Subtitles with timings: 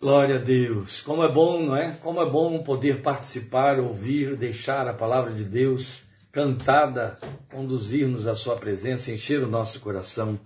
[0.00, 1.00] Glória a Deus.
[1.00, 1.90] Como é bom, não é?
[2.00, 7.18] Como é bom poder participar, ouvir, deixar a palavra de Deus cantada,
[7.50, 10.38] conduzir-nos à sua presença, encher o nosso coração.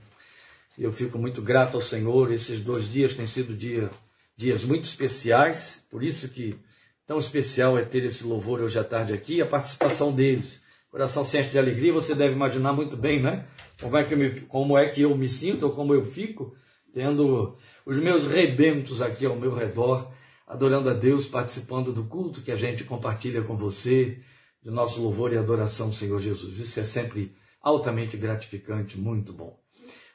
[0.79, 2.33] Eu fico muito grato ao Senhor.
[2.33, 3.91] Esses dois dias têm sido dia,
[4.35, 6.59] dias muito especiais, por isso que
[7.07, 10.63] tão especial é ter esse louvor hoje à tarde aqui e a participação deles.
[10.91, 13.45] Coração sempre de alegria, você deve imaginar muito bem, né?
[13.79, 16.57] Como é que eu me, como é que eu me sinto ou como eu fico
[16.93, 20.13] tendo os meus rebentos aqui ao meu redor,
[20.47, 24.21] adorando a Deus, participando do culto que a gente compartilha com você,
[24.63, 26.59] de nosso louvor e adoração Senhor Jesus.
[26.59, 29.59] Isso é sempre altamente gratificante, muito bom.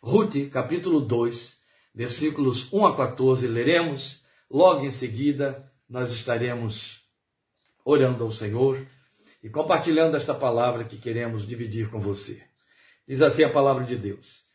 [0.01, 1.57] Ruth, capítulo 2,
[1.93, 4.23] versículos 1 a 14, leremos.
[4.49, 7.01] Logo em seguida, nós estaremos
[7.83, 8.85] orando ao Senhor
[9.43, 12.41] e compartilhando esta palavra que queremos dividir com você.
[13.07, 14.46] Diz assim a palavra de Deus.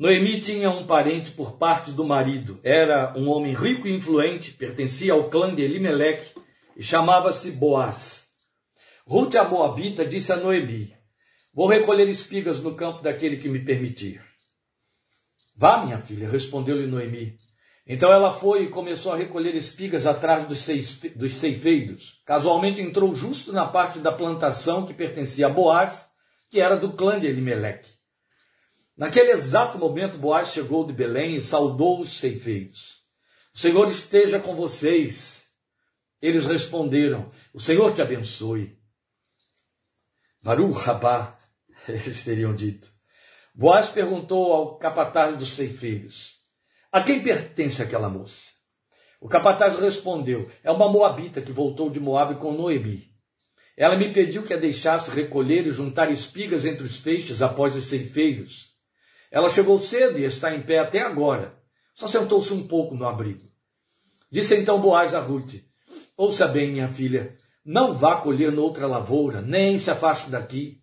[0.00, 2.58] Noemi tinha um parente por parte do marido.
[2.64, 6.32] Era um homem rico e influente, pertencia ao clã de Elimelech
[6.74, 8.26] e chamava-se Boaz.
[9.06, 10.94] Ruth a Moabita disse a Noemi:
[11.52, 14.24] Vou recolher espigas no campo daquele que me permitir.
[15.54, 17.36] Vá, minha filha, respondeu-lhe Noemi.
[17.86, 20.66] Então ela foi e começou a recolher espigas atrás dos,
[21.14, 22.22] dos ceifeiros.
[22.24, 26.08] Casualmente entrou justo na parte da plantação que pertencia a Boaz,
[26.48, 27.99] que era do clã de Elimelech.
[29.00, 33.00] Naquele exato momento, Boaz chegou de Belém e saudou os ceifeiros.
[33.54, 35.42] O Senhor esteja com vocês.
[36.20, 38.78] Eles responderam: O Senhor te abençoe.
[40.42, 41.38] Baruch Rabá,
[41.88, 42.92] eles teriam dito.
[43.54, 46.34] Boaz perguntou ao capataz dos ceifeiros:
[46.92, 48.50] A quem pertence aquela moça?
[49.18, 53.08] O capataz respondeu: É uma moabita que voltou de Moabe com Noemi.
[53.78, 57.86] Ela me pediu que a deixasse recolher e juntar espigas entre os feixes após os
[57.86, 58.69] ceifeiros.
[59.30, 61.54] Ela chegou cedo e está em pé até agora.
[61.94, 63.48] Só sentou-se um pouco no abrigo.
[64.30, 65.54] Disse então Boaz a Ruth:
[66.16, 70.82] Ouça bem, minha filha, não vá colher noutra lavoura, nem se afaste daqui.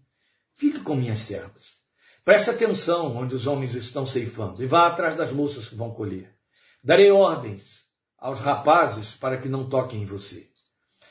[0.55, 1.77] Fique com minhas servas.
[2.23, 6.35] Preste atenção onde os homens estão ceifando e vá atrás das moças que vão colher.
[6.83, 7.85] Darei ordens
[8.17, 10.49] aos rapazes para que não toquem em você.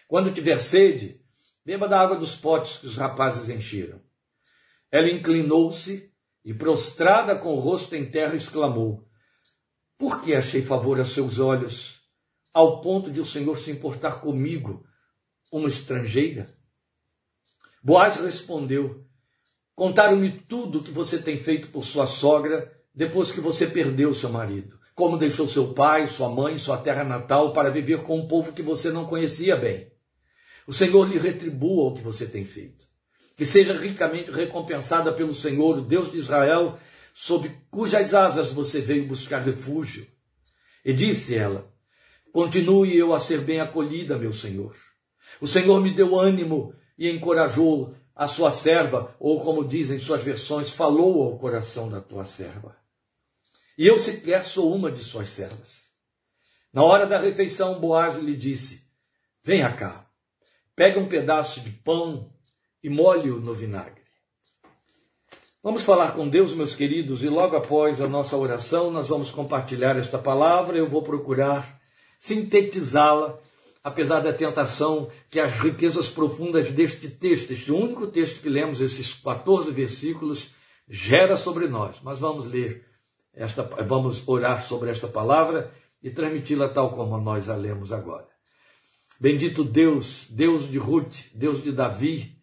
[0.09, 1.21] Quando tiver sede,
[1.65, 4.01] beba da água dos potes que os rapazes encheram.
[4.91, 6.13] Ela inclinou-se
[6.47, 9.05] e prostrada com o rosto em terra exclamou:
[9.99, 12.01] Por que achei favor a seus olhos,
[12.55, 14.87] ao ponto de o Senhor se importar comigo,
[15.51, 16.57] uma estrangeira?
[17.83, 19.05] Boaz respondeu:
[19.75, 24.31] Contaram-me tudo o que você tem feito por sua sogra depois que você perdeu seu
[24.31, 24.79] marido.
[24.95, 28.63] Como deixou seu pai, sua mãe, sua terra natal para viver com um povo que
[28.63, 29.91] você não conhecia bem.
[30.65, 32.86] O Senhor lhe retribua o que você tem feito
[33.37, 36.79] que seja ricamente recompensada pelo Senhor, o Deus de Israel,
[37.15, 40.07] sob cujas asas você veio buscar refúgio.
[40.85, 41.71] E disse ela:
[42.33, 44.75] Continue eu a ser bem acolhida, meu Senhor.
[45.41, 50.71] O Senhor me deu ânimo e encorajou a sua serva, ou como dizem suas versões,
[50.71, 52.75] falou ao coração da tua serva.
[53.77, 55.85] E eu sequer sou uma de suas servas.
[56.73, 58.83] Na hora da refeição, Boaz lhe disse:
[59.45, 60.07] Venha cá,
[60.75, 62.33] pega um pedaço de pão
[62.83, 64.07] e molhe-o no vinagre.
[65.63, 69.97] Vamos falar com Deus, meus queridos, e logo após a nossa oração, nós vamos compartilhar
[69.97, 70.79] esta palavra.
[70.79, 71.81] Eu vou procurar
[72.21, 73.39] sintetizá-la,
[73.83, 79.13] apesar da tentação que as riquezas profundas deste texto, este único texto que lemos, esses
[79.15, 80.51] 14 versículos,
[80.89, 82.01] gera sobre nós.
[82.01, 82.87] Mas vamos ler
[83.35, 88.29] esta, vamos orar sobre esta palavra e transmiti-la tal como nós a lemos agora.
[89.19, 92.36] Bendito Deus, Deus de Ruth, Deus de Davi,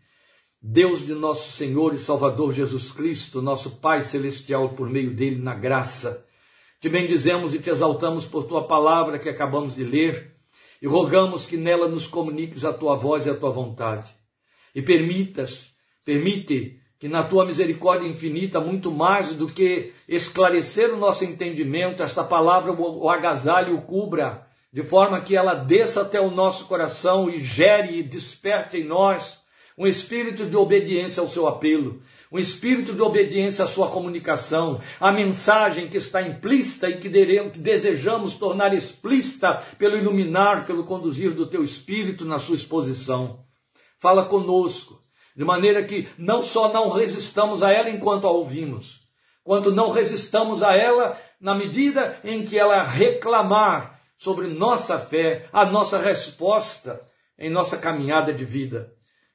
[0.66, 5.53] Deus de nosso Senhor e Salvador Jesus Cristo, nosso Pai Celestial, por meio dele na
[5.53, 6.25] graça.
[6.79, 10.38] Te bendizemos e te exaltamos por tua palavra que acabamos de ler
[10.81, 14.16] e rogamos que nela nos comuniques a tua voz e a tua vontade.
[14.74, 15.74] E permitas,
[16.06, 22.24] permite que na tua misericórdia infinita, muito mais do que esclarecer o nosso entendimento, esta
[22.24, 27.38] palavra o agasalhe o cubra, de forma que ela desça até o nosso coração e
[27.38, 29.43] gere e desperte em nós
[29.77, 35.11] um espírito de obediência ao seu apelo, um espírito de obediência à sua comunicação, a
[35.11, 41.63] mensagem que está implícita e que desejamos tornar explícita pelo iluminar, pelo conduzir do teu
[41.63, 43.43] espírito na sua exposição.
[43.99, 45.01] Fala conosco,
[45.35, 49.01] de maneira que não só não resistamos a ela enquanto a ouvimos,
[49.43, 55.65] quanto não resistamos a ela na medida em que ela reclamar sobre nossa fé, a
[55.65, 57.01] nossa resposta
[57.37, 58.93] em nossa caminhada de vida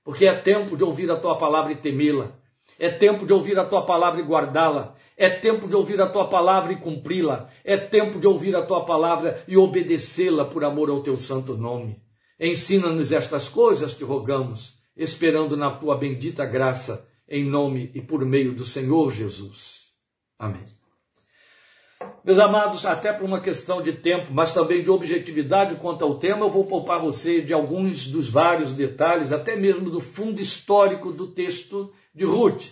[0.09, 2.33] porque é tempo de ouvir a tua palavra e temê-la.
[2.79, 4.95] É tempo de ouvir a tua palavra e guardá-la.
[5.19, 7.51] É tempo de ouvir a tua palavra e cumpri-la.
[7.63, 12.01] É tempo de ouvir a tua palavra e obedecê-la por amor ao teu santo nome.
[12.41, 18.55] Ensina-nos estas coisas que rogamos, esperando na tua bendita graça, em nome e por meio
[18.55, 19.89] do Senhor Jesus.
[20.39, 20.78] Amém.
[22.25, 26.44] Meus amados, até por uma questão de tempo, mas também de objetividade quanto ao tema,
[26.44, 31.29] eu vou poupar você de alguns dos vários detalhes, até mesmo do fundo histórico do
[31.29, 32.65] texto de Ruth.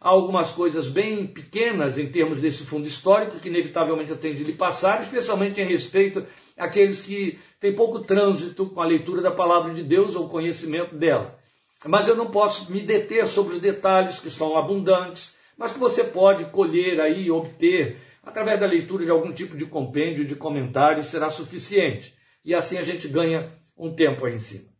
[0.00, 4.44] Há algumas coisas bem pequenas em termos desse fundo histórico que inevitavelmente eu tenho de
[4.44, 6.24] lhe passar, especialmente em respeito
[6.56, 11.38] àqueles que têm pouco trânsito com a leitura da palavra de Deus ou conhecimento dela.
[11.86, 16.04] Mas eu não posso me deter sobre os detalhes que são abundantes, mas que você
[16.04, 21.30] pode colher aí, obter através da leitura de algum tipo de compêndio, de comentário, será
[21.30, 22.16] suficiente.
[22.44, 24.72] E assim a gente ganha um tempo aí em cima.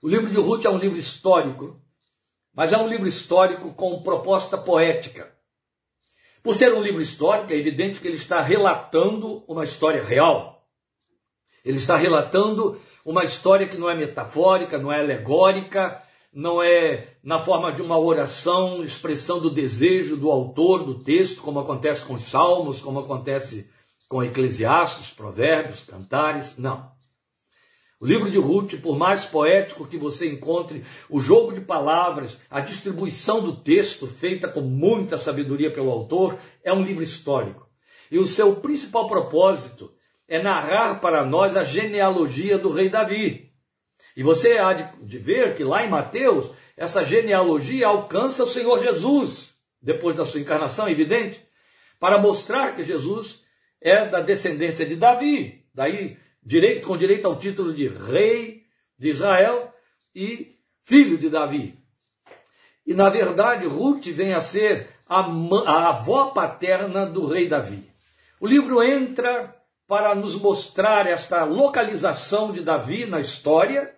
[0.00, 1.80] O livro de Ruth é um livro histórico,
[2.52, 5.32] mas é um livro histórico com proposta poética.
[6.42, 10.66] Por ser um livro histórico, é evidente que ele está relatando uma história real.
[11.64, 16.02] Ele está relatando uma história que não é metafórica, não é alegórica,
[16.32, 21.60] não é na forma de uma oração, expressão do desejo do autor do texto, como
[21.60, 23.70] acontece com os Salmos, como acontece
[24.08, 26.56] com Eclesiastes, Provérbios, Cantares.
[26.56, 26.90] Não.
[28.00, 32.60] O livro de Ruth, por mais poético que você encontre, o jogo de palavras, a
[32.60, 37.68] distribuição do texto, feita com muita sabedoria pelo autor, é um livro histórico.
[38.10, 39.92] E o seu principal propósito
[40.26, 43.51] é narrar para nós a genealogia do rei Davi.
[44.16, 49.54] E você há de ver que lá em Mateus, essa genealogia alcança o Senhor Jesus,
[49.80, 51.44] depois da sua encarnação, evidente,
[51.98, 53.42] para mostrar que Jesus
[53.80, 55.64] é da descendência de Davi.
[55.74, 58.62] Daí direito, com direito ao título de rei
[58.98, 59.72] de Israel
[60.14, 61.78] e filho de Davi.
[62.86, 67.88] E na verdade, Ruth vem a ser a, a avó paterna do rei Davi.
[68.40, 69.54] O livro entra
[69.92, 73.94] para nos mostrar esta localização de Davi na história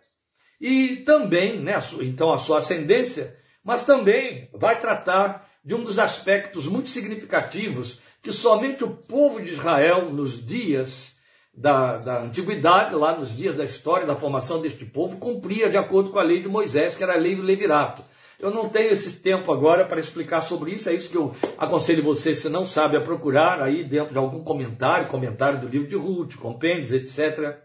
[0.61, 6.67] e também, né, então, a sua ascendência, mas também vai tratar de um dos aspectos
[6.67, 11.15] muito significativos que somente o povo de Israel, nos dias
[11.57, 16.11] da, da antiguidade, lá nos dias da história da formação deste povo, cumpria de acordo
[16.11, 18.03] com a lei de Moisés, que era a lei do levirato.
[18.39, 22.03] Eu não tenho esse tempo agora para explicar sobre isso, é isso que eu aconselho
[22.03, 25.97] você, se não sabe, a procurar aí dentro de algum comentário, comentário do livro de
[25.97, 27.57] Ruth, compêndios, etc.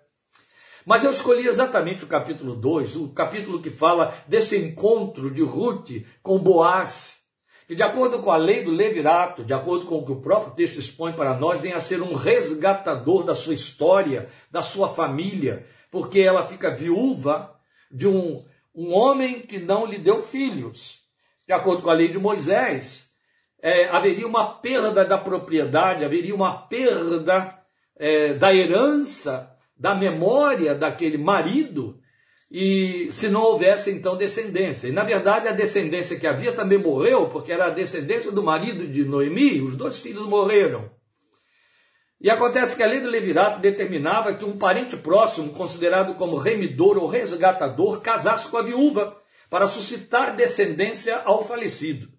[0.86, 5.90] Mas eu escolhi exatamente o capítulo 2, o capítulo que fala desse encontro de Ruth
[6.22, 7.20] com Boaz,
[7.68, 10.56] que, de acordo com a lei do Levirato, de acordo com o que o próprio
[10.56, 15.66] texto expõe para nós, vem a ser um resgatador da sua história, da sua família,
[15.92, 17.56] porque ela fica viúva
[17.92, 18.44] de um,
[18.76, 21.00] um homem que não lhe deu filhos.
[21.48, 23.08] De acordo com a lei de Moisés,
[23.62, 27.58] é, haveria uma perda da propriedade, haveria uma perda
[27.98, 32.00] é, da herança, da memória daquele marido
[32.52, 34.88] e se não houvesse então descendência.
[34.88, 38.88] E na verdade a descendência que havia também morreu, porque era a descendência do marido
[38.88, 40.90] de Noemi, os dois filhos morreram.
[42.22, 46.98] E acontece que a lei do Levirato determinava que um parente próximo, considerado como remidor
[46.98, 49.18] ou resgatador, casasse com a viúva
[49.50, 52.10] para suscitar descendência ao falecido.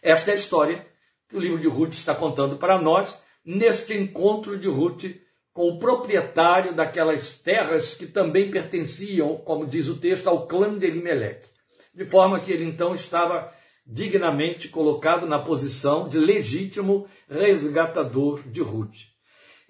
[0.00, 0.86] Esta é a história
[1.28, 5.04] que o livro de Ruth está contando para nós neste encontro de Ruth
[5.52, 10.86] com o proprietário daquelas terras que também pertenciam, como diz o texto, ao clã de
[10.86, 11.48] Elimelech.
[11.92, 13.52] De forma que ele então estava
[13.84, 19.10] dignamente colocado na posição de legítimo resgatador de Ruth.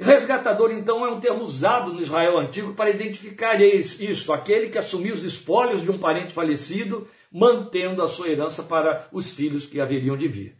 [0.00, 5.14] Resgatador, então, é um termo usado no Israel antigo para identificar isto, aquele que assumiu
[5.14, 10.16] os espólios de um parente falecido, mantendo a sua herança para os filhos que haveriam
[10.16, 10.56] de vir.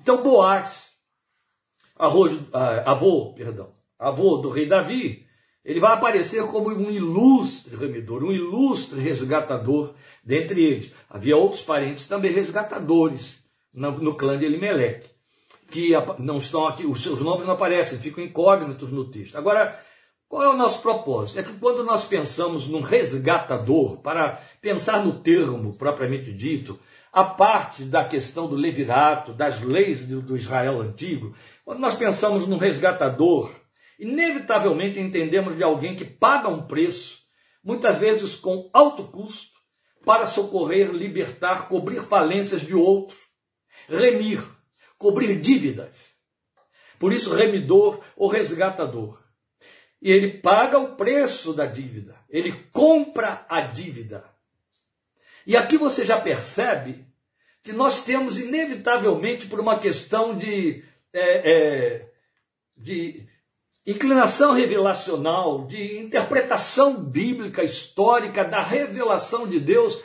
[0.00, 0.90] Então, Boaz,
[1.96, 5.24] ah, avô, perdão, avô do rei Davi,
[5.64, 10.92] ele vai aparecer como um ilustre remidor, um ilustre resgatador dentre eles.
[11.08, 13.38] Havia outros parentes também resgatadores
[13.72, 15.13] no, clã de Elimelech,
[15.70, 19.36] que não estão aqui, os seus nomes não aparecem, ficam incógnitos no texto.
[19.36, 19.78] Agora,
[20.28, 21.38] qual é o nosso propósito?
[21.38, 26.78] É que quando nós pensamos num resgatador, para pensar no termo propriamente dito,
[27.12, 32.56] a parte da questão do levirato, das leis do, Israel antigo, quando nós pensamos num
[32.56, 33.54] resgatador,
[33.98, 37.20] inevitavelmente entendemos de alguém que paga um preço,
[37.62, 39.54] muitas vezes com alto custo,
[40.04, 43.16] para socorrer, libertar, cobrir falências de outro,
[43.88, 44.42] remir,
[45.04, 46.14] cobrir dívidas.
[46.98, 49.22] Por isso, remidor ou resgatador.
[50.00, 54.24] e ele paga o preço da dívida, ele compra a dívida.
[55.46, 57.04] E aqui você já percebe
[57.62, 60.82] que nós temos, inevitavelmente, por uma questão de,
[61.12, 62.12] é, é,
[62.74, 63.26] de
[63.86, 70.00] inclinação revelacional, de interpretação bíblica, histórica da revelação de Deus,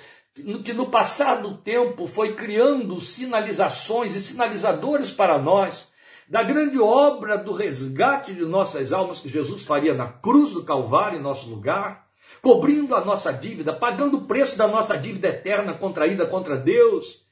[0.64, 5.90] que no passar do tempo foi criando sinalizações e sinalizadores para nós
[6.30, 11.18] da grande obra do resgate de nossas almas que Jesus faria na cruz do Calvário
[11.18, 12.08] em nosso lugar,
[12.40, 17.26] cobrindo a nossa dívida, pagando o preço da nossa dívida eterna contraída contra Deus.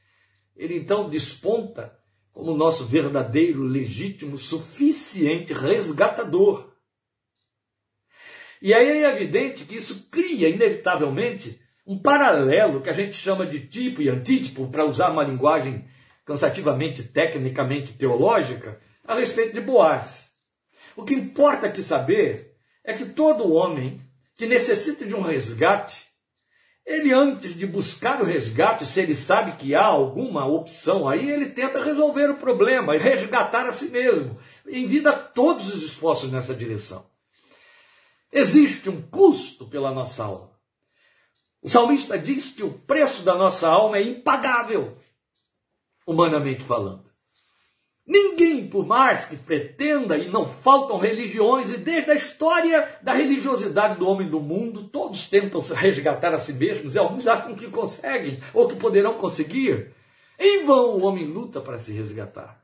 [0.55, 1.95] Ele então desponta
[2.33, 6.73] como nosso verdadeiro, legítimo, suficiente resgatador.
[8.59, 13.65] E aí é evidente que isso cria, inevitavelmente, um paralelo que a gente chama de
[13.67, 15.85] tipo e antítipo, para usar uma linguagem
[16.25, 20.27] cansativamente tecnicamente teológica, a respeito de Boaz.
[20.95, 24.01] O que importa aqui saber é que todo homem
[24.35, 26.07] que necessita de um resgate
[26.87, 31.47] ele, antes de buscar o resgate, se ele sabe que há alguma opção aí, ele
[31.47, 34.39] tenta resolver o problema e resgatar a si mesmo.
[34.65, 37.05] Envida todos os esforços nessa direção.
[38.31, 40.46] Existe um custo pela nossa alma.
[41.67, 44.97] O salmista diz que o preço da nossa alma é impagável,
[46.07, 47.03] humanamente falando.
[48.07, 53.99] Ninguém, por mais que pretenda, e não faltam religiões, e desde a história da religiosidade
[53.99, 58.39] do homem do mundo, todos tentam resgatar a si mesmos, e alguns acham que conseguem,
[58.53, 59.93] ou que poderão conseguir.
[60.39, 62.63] Em vão o homem luta para se resgatar.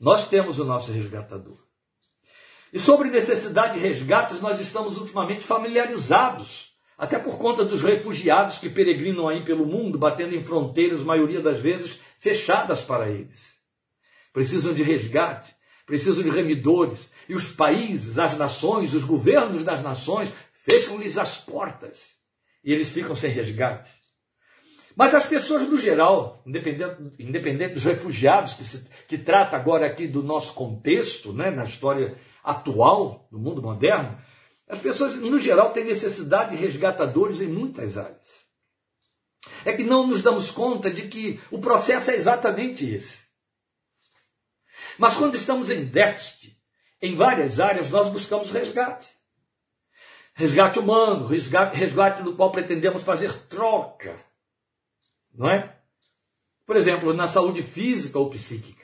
[0.00, 1.58] Nós temos o nosso resgatador.
[2.72, 8.68] E sobre necessidade de resgates, nós estamos ultimamente familiarizados, até por conta dos refugiados que
[8.68, 13.54] peregrinam aí pelo mundo, batendo em fronteiras, maioria das vezes, fechadas para eles
[14.34, 15.54] precisam de resgate,
[15.86, 17.08] precisam de remidores.
[17.26, 22.12] E os países, as nações, os governos das nações fecham-lhes as portas
[22.62, 23.90] e eles ficam sem resgate.
[24.96, 30.06] Mas as pessoas no geral, independente, independente dos refugiados, que, se, que trata agora aqui
[30.06, 34.16] do nosso contexto, né, na história atual, do mundo moderno,
[34.68, 38.44] as pessoas no geral têm necessidade de resgatadores em muitas áreas.
[39.64, 43.18] É que não nos damos conta de que o processo é exatamente esse.
[44.98, 46.56] Mas quando estamos em déficit
[47.02, 49.08] em várias áreas, nós buscamos resgate.
[50.34, 54.18] Resgate humano, resgate, resgate no qual pretendemos fazer troca.
[55.32, 55.78] Não é?
[56.64, 58.83] Por exemplo, na saúde física ou psíquica.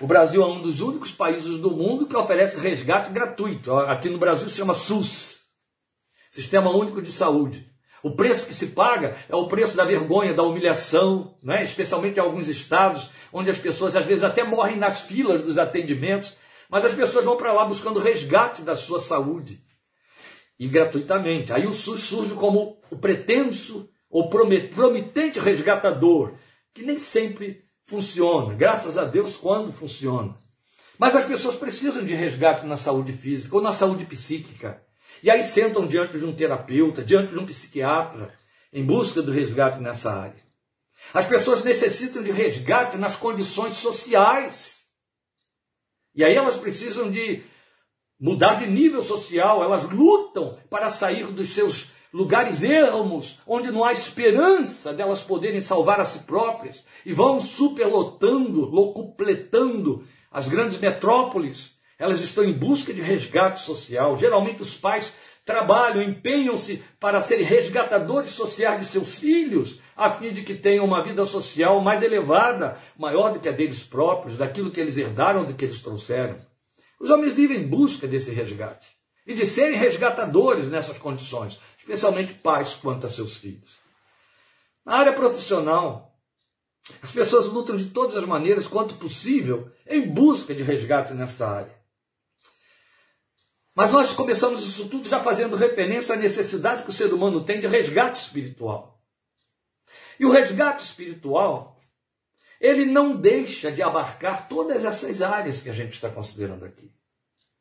[0.00, 3.72] O Brasil é um dos únicos países do mundo que oferece resgate gratuito.
[3.72, 5.40] Aqui no Brasil se chama SUS
[6.30, 7.68] Sistema Único de Saúde.
[8.02, 11.62] O preço que se paga é o preço da vergonha, da humilhação, né?
[11.64, 16.34] especialmente em alguns estados, onde as pessoas às vezes até morrem nas filas dos atendimentos,
[16.70, 19.60] mas as pessoas vão para lá buscando resgate da sua saúde.
[20.58, 21.52] E gratuitamente.
[21.52, 26.34] Aí o SUS surge como o pretenso ou prometente resgatador,
[26.72, 28.54] que nem sempre funciona.
[28.54, 30.34] Graças a Deus, quando funciona.
[30.96, 34.80] Mas as pessoas precisam de resgate na saúde física ou na saúde psíquica.
[35.22, 38.32] E aí sentam diante de um terapeuta, diante de um psiquiatra,
[38.72, 40.40] em busca do resgate nessa área.
[41.12, 44.80] As pessoas necessitam de resgate nas condições sociais.
[46.14, 47.42] E aí elas precisam de
[48.18, 53.92] mudar de nível social, elas lutam para sair dos seus lugares ermos, onde não há
[53.92, 62.20] esperança delas poderem salvar a si próprias, e vão superlotando, locupletando as grandes metrópoles, elas
[62.20, 64.16] estão em busca de resgate social.
[64.16, 65.14] Geralmente os pais
[65.44, 71.02] trabalham, empenham-se para serem resgatadores sociais de seus filhos, a fim de que tenham uma
[71.02, 75.54] vida social mais elevada, maior do que a deles próprios, daquilo que eles herdaram, do
[75.54, 76.38] que eles trouxeram.
[76.98, 78.86] Os homens vivem em busca desse resgate
[79.26, 81.58] e de serem resgatadores nessas condições,
[81.90, 83.78] especialmente pais quanto a seus filhos.
[84.84, 86.16] Na área profissional,
[87.02, 91.80] as pessoas lutam de todas as maneiras quanto possível em busca de resgate nessa área.
[93.74, 97.60] Mas nós começamos isso tudo já fazendo referência à necessidade que o ser humano tem
[97.60, 99.02] de resgate espiritual.
[100.18, 101.80] E o resgate espiritual,
[102.60, 106.92] ele não deixa de abarcar todas essas áreas que a gente está considerando aqui.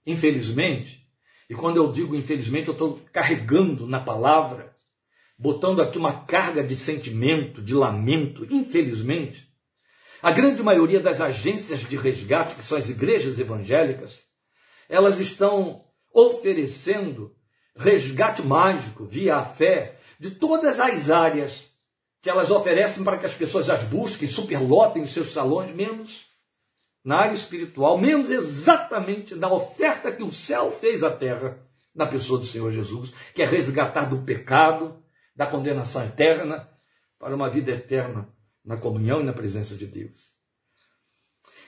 [0.05, 1.08] Infelizmente,
[1.49, 4.75] e quando eu digo infelizmente, eu estou carregando na palavra,
[5.37, 9.49] botando aqui uma carga de sentimento, de lamento, infelizmente,
[10.21, 14.21] a grande maioria das agências de resgate, que são as igrejas evangélicas,
[14.87, 17.35] elas estão oferecendo
[17.75, 21.69] resgate mágico via a fé de todas as áreas
[22.21, 26.28] que elas oferecem para que as pessoas as busquem, superlotem os seus salões, menos
[27.09, 31.57] na área espiritual, menos exatamente na oferta que o céu fez à terra,
[31.93, 34.95] na pessoa do Senhor Jesus, que é resgatar do pecado,
[35.35, 36.69] da condenação eterna,
[37.17, 38.29] para uma vida eterna
[38.63, 40.29] na comunhão e na presença de Deus.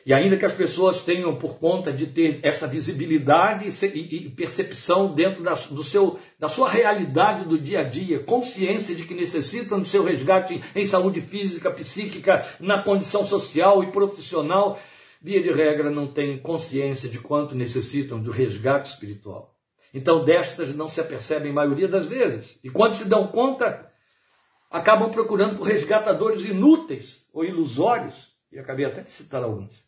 [0.05, 5.41] E ainda que as pessoas tenham, por conta de ter essa visibilidade e percepção dentro
[5.41, 9.87] da, do seu, da sua realidade do dia a dia, consciência de que necessitam do
[9.87, 14.79] seu resgate em saúde física, psíquica, na condição social e profissional,
[15.21, 19.55] via de regra não têm consciência de quanto necessitam do resgate espiritual.
[19.93, 22.57] Então, destas não se apercebem a maioria das vezes.
[22.63, 23.91] E quando se dão conta,
[24.69, 28.31] acabam procurando por resgatadores inúteis ou ilusórios.
[28.51, 29.83] E acabei até de citar alguns.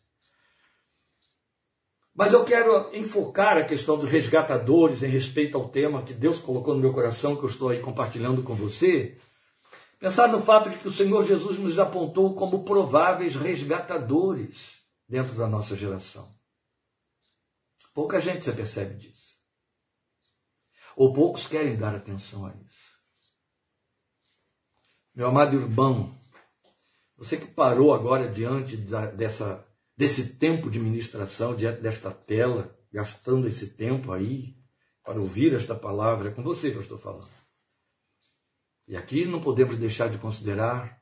[2.14, 6.74] Mas eu quero enfocar a questão dos resgatadores em respeito ao tema que Deus colocou
[6.74, 9.18] no meu coração, que eu estou aí compartilhando com você.
[9.98, 15.48] Pensar no fato de que o Senhor Jesus nos apontou como prováveis resgatadores dentro da
[15.48, 16.34] nossa geração.
[17.92, 19.34] Pouca gente se percebe disso.
[20.96, 22.94] Ou poucos querem dar atenção a isso.
[25.14, 26.18] Meu amado irmão,
[27.16, 29.64] você que parou agora diante dessa
[29.96, 34.56] desse tempo de ministração, diante desta tela, gastando esse tempo aí
[35.04, 37.30] para ouvir esta palavra, é com você que eu estou falando.
[38.86, 41.00] E aqui não podemos deixar de considerar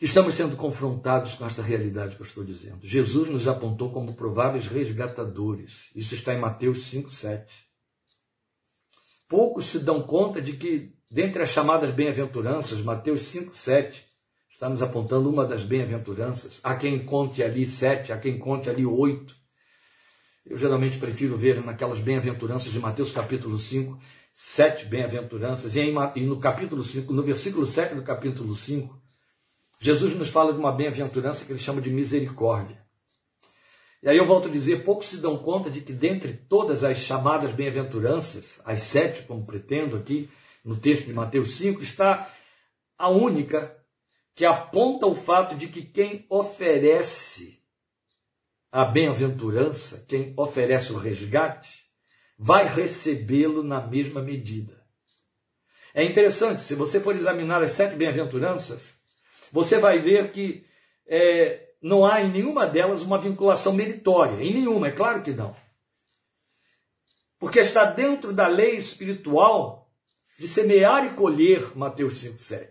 [0.00, 2.78] estamos sendo confrontados com esta realidade que eu estou dizendo.
[2.82, 5.90] Jesus nos apontou como prováveis resgatadores.
[5.94, 7.52] Isso está em Mateus 5, 7.
[9.28, 14.10] Poucos se dão conta de que, dentre as chamadas bem-aventuranças, Mateus 5, 7,
[14.60, 16.60] está nos apontando uma das bem-aventuranças.
[16.62, 19.34] Há quem conte ali sete, há quem conte ali oito.
[20.44, 23.98] Eu geralmente prefiro ver naquelas bem-aventuranças de Mateus capítulo 5,
[24.34, 25.76] sete bem-aventuranças.
[25.76, 25.90] E,
[26.26, 28.99] no capítulo 5, no versículo 7 do capítulo 5,
[29.80, 32.84] Jesus nos fala de uma bem-aventurança que ele chama de misericórdia.
[34.02, 36.98] E aí eu volto a dizer, poucos se dão conta de que dentre todas as
[36.98, 40.30] chamadas bem-aventuranças, as sete, como pretendo aqui
[40.62, 42.30] no texto de Mateus 5, está
[42.98, 43.74] a única
[44.34, 47.58] que aponta o fato de que quem oferece
[48.70, 51.86] a bem-aventurança, quem oferece o resgate,
[52.38, 54.78] vai recebê-lo na mesma medida.
[55.94, 58.99] É interessante, se você for examinar as sete bem-aventuranças,
[59.52, 60.64] você vai ver que
[61.06, 64.42] é, não há em nenhuma delas uma vinculação meritória.
[64.42, 65.56] Em nenhuma, é claro que não.
[67.38, 69.90] Porque está dentro da lei espiritual
[70.38, 72.68] de semear e colher, Mateus 5,7.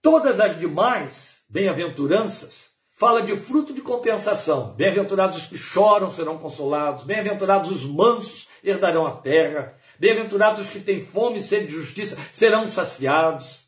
[0.00, 4.74] Todas as demais bem-aventuranças fala de fruto de compensação.
[4.74, 7.04] Bem-aventurados os que choram serão consolados.
[7.04, 9.76] Bem-aventurados os mansos herdarão a terra.
[9.98, 13.61] Bem-aventurados os que têm fome e sede de justiça serão saciados.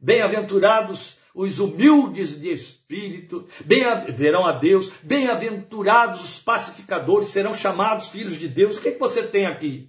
[0.00, 4.90] Bem-aventurados os humildes de espírito, bem verão a Deus.
[5.02, 8.76] Bem-aventurados os pacificadores serão chamados filhos de Deus.
[8.76, 9.88] O que, é que você tem aqui?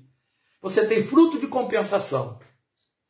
[0.61, 2.39] Você tem fruto de compensação.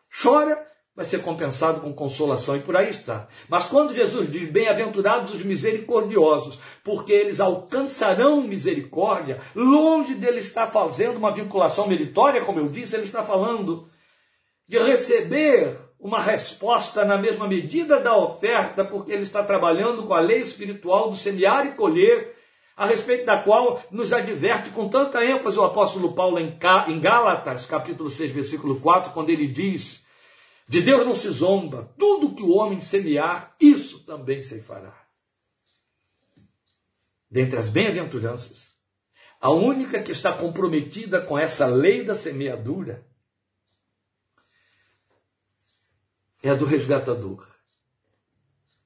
[0.10, 3.28] Chora vai ser compensado com consolação e por aí está.
[3.48, 11.18] Mas quando Jesus diz: Bem-aventurados os misericordiosos, porque eles alcançarão misericórdia, longe dele estar fazendo
[11.18, 13.90] uma vinculação meritória, como eu disse, ele está falando
[14.68, 20.20] de receber uma resposta na mesma medida da oferta, porque ele está trabalhando com a
[20.20, 22.36] lei espiritual do semear e colher,
[22.78, 28.10] a respeito da qual nos adverte com tanta ênfase o apóstolo Paulo em Gálatas, capítulo
[28.10, 30.08] 6, versículo 4, quando ele diz
[30.70, 31.92] de Deus não se zomba.
[31.98, 34.96] Tudo que o homem semear, isso também se fará.
[37.30, 38.70] Dentre as bem-aventuranças,
[39.42, 43.04] a única que está comprometida com essa lei da semeadura
[46.42, 47.48] é a do resgatador.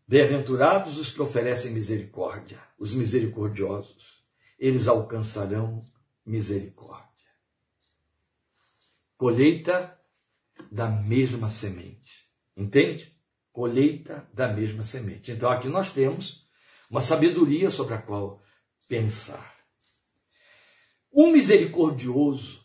[0.08, 4.24] Bem-aventurados os que oferecem misericórdia, os misericordiosos,
[4.60, 5.84] eles alcançarão
[6.26, 7.04] misericórdia.
[9.18, 9.98] Colheita
[10.72, 12.30] da mesma semente.
[12.56, 13.16] Entende?
[13.52, 15.32] Colheita da mesma semente.
[15.32, 16.48] Então aqui nós temos
[16.90, 18.42] uma sabedoria sobre a qual
[18.88, 19.54] pensar.
[21.12, 22.64] Um misericordioso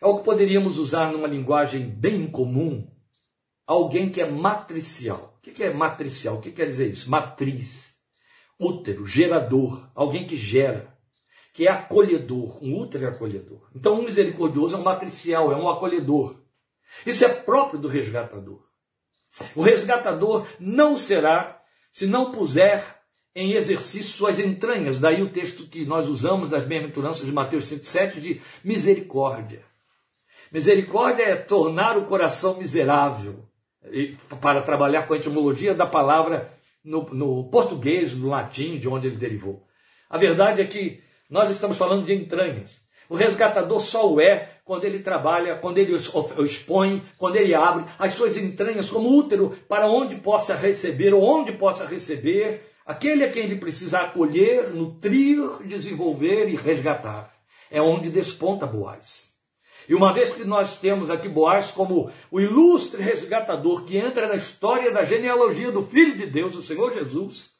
[0.00, 2.95] é o que poderíamos usar numa linguagem bem comum,
[3.66, 5.38] alguém que é matricial.
[5.38, 6.36] O que é matricial?
[6.36, 7.10] O que quer dizer isso?
[7.10, 7.94] Matriz,
[8.58, 10.96] útero, gerador, alguém que gera,
[11.52, 13.68] que é acolhedor, um útero é acolhedor.
[13.74, 16.36] Então, um misericordioso é um matricial, é um acolhedor.
[17.04, 18.62] Isso é próprio do resgatador.
[19.54, 22.96] O resgatador não será se não puser
[23.34, 24.98] em exercício suas entranhas.
[24.98, 29.62] Daí o texto que nós usamos das bem-aventuranças de Mateus 5,7 de misericórdia.
[30.50, 33.46] Misericórdia é tornar o coração miserável.
[34.40, 36.52] Para trabalhar com a etimologia da palavra
[36.84, 39.64] no, no português, no latim, de onde ele derivou.
[40.08, 42.80] A verdade é que nós estamos falando de entranhas.
[43.08, 45.96] O resgatador só o é quando ele trabalha, quando ele
[46.38, 51.52] expõe, quando ele abre as suas entranhas como útero para onde possa receber ou onde
[51.52, 57.32] possa receber aquele a quem ele precisa acolher, nutrir, desenvolver e resgatar.
[57.70, 59.35] É onde desponta Boaz.
[59.88, 64.34] E uma vez que nós temos aqui Boaz como o ilustre resgatador que entra na
[64.34, 67.50] história da genealogia do Filho de Deus, o Senhor Jesus,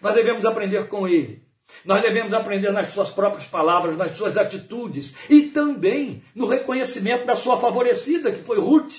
[0.00, 1.42] nós devemos aprender com ele.
[1.84, 7.34] Nós devemos aprender nas suas próprias palavras, nas suas atitudes e também no reconhecimento da
[7.34, 8.92] sua favorecida, que foi Ruth.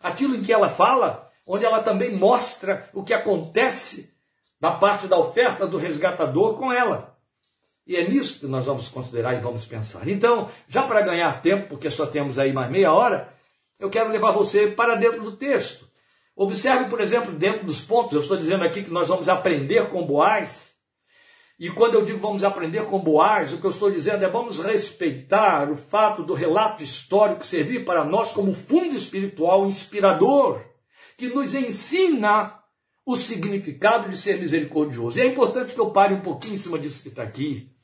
[0.00, 4.14] Aquilo em que ela fala, onde ela também mostra o que acontece
[4.60, 7.15] da parte da oferta do resgatador com ela.
[7.86, 10.08] E é nisso que nós vamos considerar e vamos pensar.
[10.08, 13.32] Então, já para ganhar tempo, porque só temos aí mais meia hora,
[13.78, 15.86] eu quero levar você para dentro do texto.
[16.34, 20.04] Observe, por exemplo, dentro dos pontos, eu estou dizendo aqui que nós vamos aprender com
[20.04, 20.74] Boaz.
[21.58, 24.58] E quando eu digo vamos aprender com Boaz, o que eu estou dizendo é vamos
[24.58, 30.60] respeitar o fato do relato histórico servir para nós como fundo espiritual inspirador,
[31.16, 32.58] que nos ensina
[33.06, 35.18] o significado de ser misericordioso.
[35.18, 37.74] E é importante que eu pare um pouquinho em cima disso que está aqui.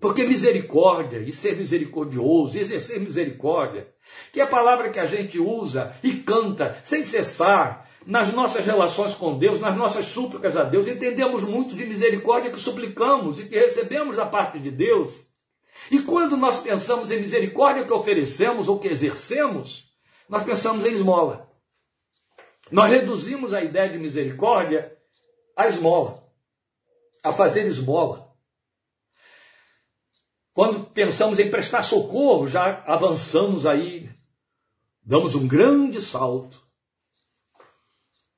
[0.00, 3.88] Porque misericórdia e ser misericordioso, exercer misericórdia,
[4.32, 9.14] que é a palavra que a gente usa e canta sem cessar nas nossas relações
[9.14, 13.58] com Deus, nas nossas súplicas a Deus, entendemos muito de misericórdia que suplicamos e que
[13.58, 15.26] recebemos da parte de Deus.
[15.90, 19.90] E quando nós pensamos em misericórdia que oferecemos ou que exercemos,
[20.28, 21.50] nós pensamos em esmola.
[22.70, 24.92] Nós reduzimos a ideia de misericórdia
[25.56, 26.24] à esmola,
[27.22, 28.25] a fazer esmola.
[30.56, 34.08] Quando pensamos em prestar socorro, já avançamos aí,
[35.02, 36.66] damos um grande salto.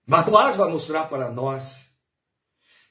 [0.05, 1.77] Boaz vai mostrar para nós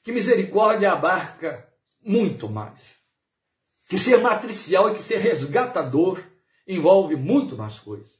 [0.02, 1.70] que misericórdia abarca
[2.02, 2.96] muito mais.
[3.86, 6.24] Que ser matricial e que ser resgatador
[6.66, 8.18] envolve muito mais coisas.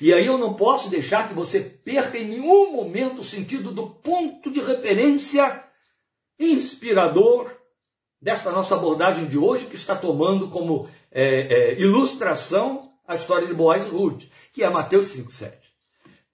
[0.00, 3.90] E aí eu não posso deixar que você perca em nenhum momento o sentido do
[3.90, 5.62] ponto de referência
[6.38, 7.63] inspirador
[8.24, 13.52] desta nossa abordagem de hoje, que está tomando como é, é, ilustração a história de
[13.52, 15.52] Boaz e Ruth, que é Mateus 5,7.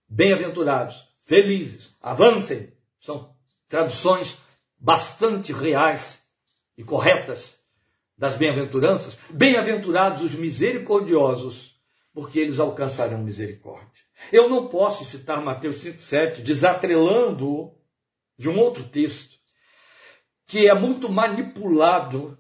[0.09, 2.73] Bem-aventurados, felizes, avancem.
[3.01, 3.35] São
[3.69, 4.39] traduções
[4.79, 6.23] bastante reais
[6.79, 7.57] e corretas
[8.17, 9.19] das bem-aventuranças.
[9.29, 11.75] Bem-aventurados os misericordiosos,
[12.15, 13.89] porque eles alcançarão misericórdia.
[14.31, 17.73] Eu não posso citar Mateus 5,7 desatrelando
[18.39, 19.40] de um outro texto
[20.51, 22.37] que é muito manipulado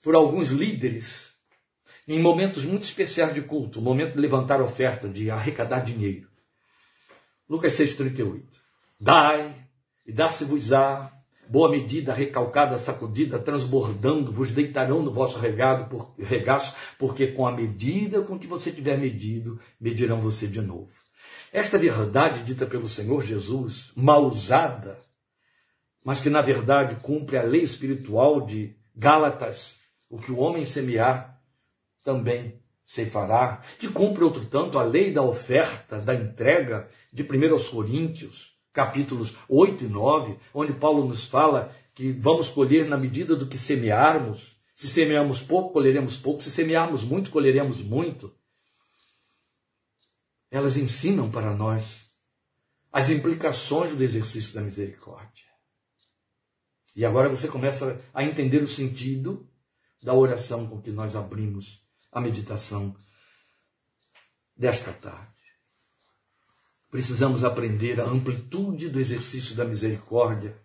[0.00, 1.32] por alguns líderes
[2.06, 6.28] em momentos muito especiais de culto, o momento de levantar oferta, de arrecadar dinheiro.
[7.48, 8.44] Lucas 6,38.
[9.00, 9.52] Dai,
[10.06, 11.12] e dar-se-vos-á,
[11.48, 17.50] boa medida, recalcada, sacudida, transbordando, vos deitarão no vosso regado por, regaço, porque com a
[17.50, 20.92] medida com que você tiver medido, medirão você de novo.
[21.52, 25.00] Esta verdade dita pelo Senhor Jesus, mal usada,
[26.04, 31.40] mas que na verdade cumpre a lei espiritual de Gálatas, o que o homem semear
[32.04, 38.52] também ceifará, que cumpre outro tanto a lei da oferta, da entrega de 1 Coríntios,
[38.72, 43.58] capítulos 8 e 9, onde Paulo nos fala que vamos colher na medida do que
[43.58, 44.56] semearmos.
[44.74, 48.34] Se semearmos pouco, colheremos pouco, se semearmos muito, colheremos muito.
[50.50, 52.10] Elas ensinam para nós
[52.92, 55.51] as implicações do exercício da misericórdia.
[56.94, 59.48] E agora você começa a entender o sentido
[60.02, 62.94] da oração com que nós abrimos a meditação
[64.56, 65.32] desta tarde.
[66.90, 70.60] Precisamos aprender a amplitude do exercício da misericórdia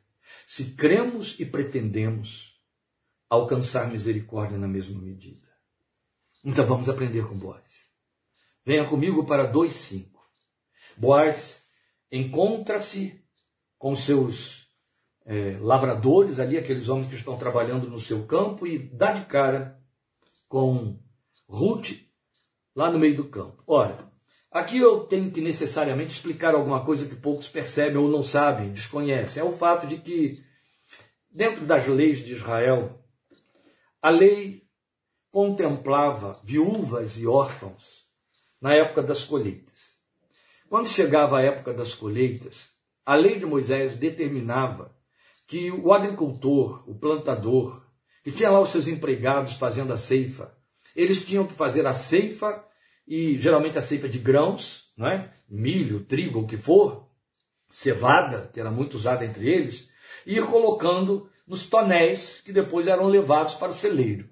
[0.46, 2.62] se cremos e pretendemos
[3.30, 5.48] alcançar misericórdia na mesma medida.
[6.44, 7.88] Então vamos aprender com Boaz.
[8.66, 10.12] Venha comigo para 2,5.
[10.98, 11.64] Boaz
[12.12, 13.24] encontra-se
[13.78, 14.67] com seus
[15.28, 19.78] é, lavradores ali, aqueles homens que estão trabalhando no seu campo, e dá de cara
[20.48, 20.98] com
[21.48, 21.92] Ruth
[22.74, 23.62] lá no meio do campo.
[23.68, 24.10] Ora,
[24.50, 29.42] aqui eu tenho que necessariamente explicar alguma coisa que poucos percebem ou não sabem, desconhecem.
[29.42, 30.42] É o fato de que,
[31.30, 33.04] dentro das leis de Israel,
[34.02, 34.64] a lei
[35.30, 38.08] contemplava viúvas e órfãos
[38.62, 39.98] na época das colheitas.
[40.70, 42.70] Quando chegava a época das colheitas,
[43.06, 44.97] a lei de Moisés determinava
[45.48, 47.82] que o agricultor, o plantador,
[48.24, 50.54] que tinha lá os seus empregados fazendo a ceifa,
[50.96, 52.66] eles tinham que fazer a ceifa
[53.08, 55.32] e geralmente a ceifa de grãos, não é?
[55.50, 57.08] milho, trigo, o que for,
[57.70, 59.88] cevada, que era muito usada entre eles,
[60.26, 64.30] e ir colocando nos tonéis que depois eram levados para o celeiro.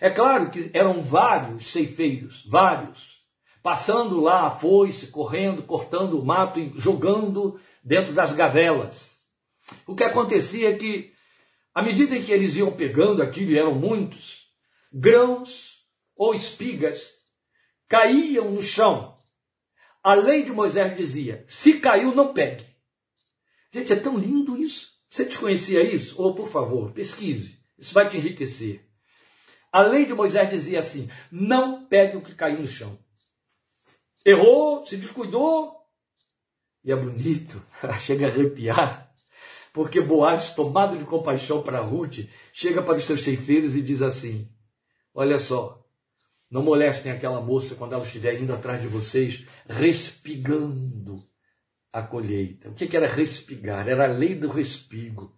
[0.00, 3.24] É claro que eram vários ceifeiros, vários,
[3.62, 9.09] passando lá a foice, correndo, cortando o mato e jogando dentro das gavelas.
[9.86, 11.12] O que acontecia é que,
[11.74, 14.46] à medida que eles iam pegando aquilo, e eram muitos,
[14.92, 15.84] grãos
[16.16, 17.12] ou espigas
[17.88, 19.18] caíam no chão.
[20.02, 22.64] A lei de Moisés dizia: se caiu, não pegue.
[23.72, 24.90] Gente, é tão lindo isso.
[25.10, 26.20] Você desconhecia isso?
[26.20, 27.58] Ou, por favor, pesquise.
[27.78, 28.88] Isso vai te enriquecer.
[29.72, 32.98] A lei de Moisés dizia assim: não pegue o que caiu no chão.
[34.24, 35.76] Errou, se descuidou.
[36.82, 37.62] E é bonito,
[38.00, 39.09] chega a arrepiar,
[39.72, 44.48] porque Boaz, tomado de compaixão para Ruth, chega para os seus ceifeiros e diz assim:
[45.14, 45.84] Olha só,
[46.50, 51.24] não molestem aquela moça quando ela estiver indo atrás de vocês, respigando
[51.92, 52.70] a colheita.
[52.70, 53.88] O que era respigar?
[53.88, 55.34] Era a lei do respigo.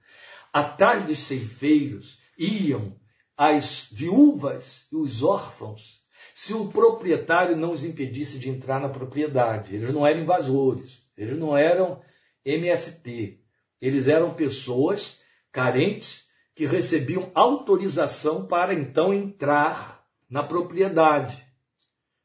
[0.53, 2.97] Atrás dos ceifeiros iam
[3.37, 6.03] as viúvas e os órfãos,
[6.35, 9.75] se o proprietário não os impedisse de entrar na propriedade.
[9.75, 12.01] Eles não eram invasores, eles não eram
[12.45, 13.42] MST,
[13.83, 15.19] eles eram pessoas
[15.51, 16.23] carentes
[16.55, 21.45] que recebiam autorização para então entrar na propriedade.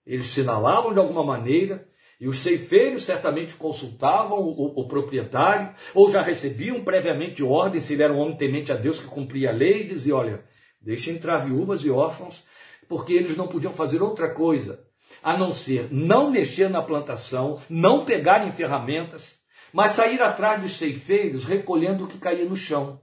[0.05, 1.87] Eles sinalavam de alguma maneira
[2.19, 8.03] e os ceifeiros certamente consultavam o, o, proprietário, ou já recebiam previamente ordem, se ele
[8.03, 10.43] era um homem temente a Deus que cumpria a lei, e dizia: olha,
[10.81, 12.43] deixe entrar viúvas e órfãos,
[12.87, 14.87] porque eles não podiam fazer outra coisa
[15.21, 19.36] a não ser não mexer na plantação, não pegarem ferramentas,
[19.77, 22.99] mas sair atrás dos ceifeiros recolhendo o que caía no chão.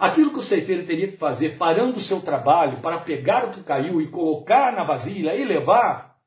[0.00, 3.62] Aquilo que o ceifeiro teria que fazer, parando o seu trabalho para pegar o que
[3.62, 6.20] caiu e colocar na vasilha e levar,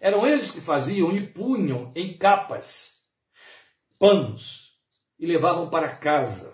[0.00, 2.92] eram eles que faziam e punham em capas
[4.00, 4.76] panos
[5.16, 6.52] e levavam para casa.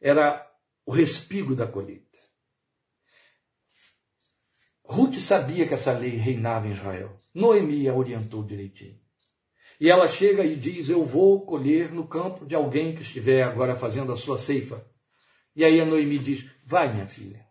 [0.00, 0.48] Era
[0.86, 2.20] o respigo da colheita.
[4.84, 7.20] Ruth sabia que essa lei reinava em Israel.
[7.34, 9.01] Noemi a orientou direitinho.
[9.82, 13.74] E ela chega e diz: Eu vou colher no campo de alguém que estiver agora
[13.74, 14.86] fazendo a sua ceifa.
[15.56, 17.44] E aí a Noemi diz: Vai, minha filha.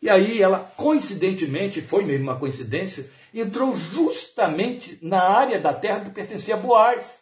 [0.00, 6.10] E aí ela, coincidentemente, foi mesmo uma coincidência, entrou justamente na área da terra que
[6.10, 7.20] pertencia a Boaz.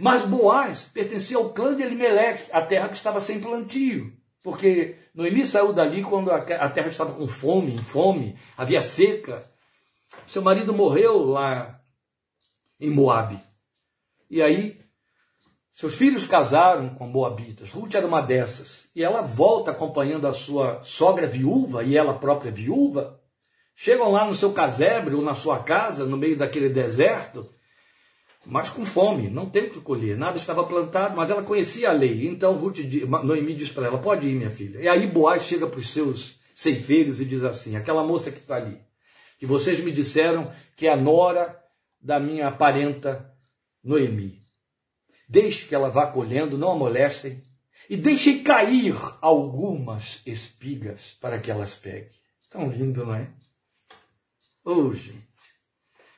[0.00, 4.14] Mas Boaz pertencia ao clã de Elimelech, a terra que estava sem plantio.
[4.42, 9.44] Porque Noemi saiu dali quando a terra estava com fome, fome, havia seca.
[10.26, 11.83] Seu marido morreu lá
[12.80, 13.40] em Moabe.
[14.30, 14.80] E aí,
[15.72, 17.72] seus filhos casaram com moabitas.
[17.72, 18.84] Ruth era uma dessas.
[18.94, 23.20] E ela volta acompanhando a sua sogra viúva e ela própria viúva
[23.76, 27.50] Chegam lá no seu casebre ou na sua casa, no meio daquele deserto,
[28.46, 31.92] mas com fome, não tem o que colher, nada estava plantado, mas ela conhecia a
[31.92, 32.28] lei.
[32.28, 32.78] Então Ruth,
[33.24, 34.78] Noemi diz para ela: Pode ir, minha filha.
[34.80, 38.56] E aí Boaz chega para os seus ceifeiros e diz assim: Aquela moça que está
[38.56, 38.78] ali,
[39.38, 41.60] que vocês me disseram que é a nora
[42.04, 43.34] da minha parenta
[43.82, 44.42] Noemi.
[45.26, 47.42] Deixe que ela vá colhendo, não a molestem,
[47.88, 52.10] e deixem cair algumas espigas para que elas peguem.
[52.50, 53.30] Tão lindo, não é?
[54.62, 55.26] Oh, gente,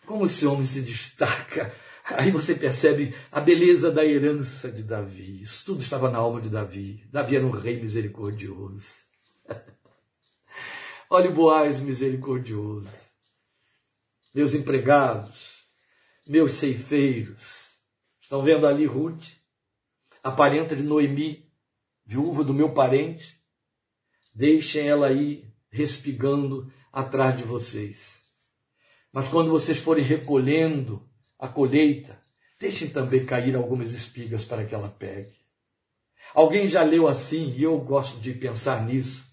[0.04, 1.72] como esse homem se destaca.
[2.04, 5.42] Aí você percebe a beleza da herança de Davi.
[5.42, 7.04] Isso tudo estava na alma de Davi.
[7.10, 8.86] Davi era um rei misericordioso.
[11.10, 12.88] Olha o Boaz misericordioso.
[14.32, 15.55] Meus empregados,
[16.26, 17.64] meus ceifeiros.
[18.20, 19.28] Estão vendo ali Ruth,
[20.22, 21.48] a parenta de Noemi,
[22.04, 23.40] viúva do meu parente?
[24.34, 28.20] Deixem ela aí respigando atrás de vocês.
[29.12, 31.08] Mas quando vocês forem recolhendo
[31.38, 32.20] a colheita,
[32.58, 35.34] deixem também cair algumas espigas para que ela pegue.
[36.34, 39.24] Alguém já leu assim, e eu gosto de pensar nisso.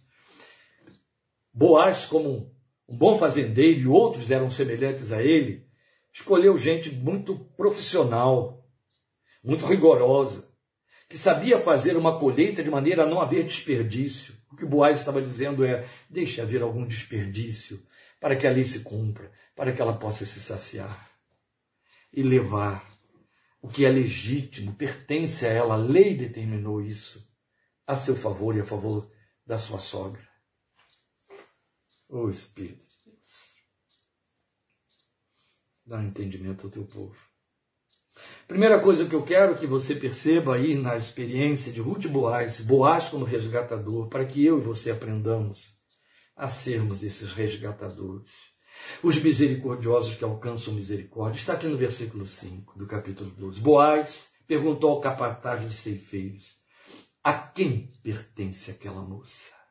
[1.52, 2.56] Boaz, como
[2.88, 5.68] um bom fazendeiro, e outros eram semelhantes a ele,
[6.14, 8.64] escolheu gente muito profissional,
[9.44, 10.48] muito rigorosa,
[11.10, 14.36] que sabia fazer uma colheita de maneira a não haver desperdício.
[14.52, 17.84] O que Boaz estava dizendo é: deixe haver algum desperdício
[18.20, 21.12] para que a lei se cumpra, para que ela possa se saciar
[22.12, 22.94] e levar
[23.60, 27.28] o que é legítimo, pertence a ela, a lei determinou isso
[27.88, 29.10] a seu favor e a favor
[29.46, 30.22] da sua sogra.
[32.08, 32.93] Ô oh, Espírito
[35.86, 37.16] dá entendimento ao teu povo.
[38.48, 43.10] Primeira coisa que eu quero que você perceba aí na experiência de Ruth Boaz, Boaz
[43.10, 45.74] como resgatador, para que eu e você aprendamos
[46.36, 48.54] a sermos esses resgatadores
[49.02, 51.40] os misericordiosos que alcançam misericórdia.
[51.40, 53.60] Está aqui no versículo 5 do capítulo 12.
[53.60, 56.58] Boaz perguntou ao capataz dos ceifeiros:
[57.24, 59.63] A quem pertence aquela moça?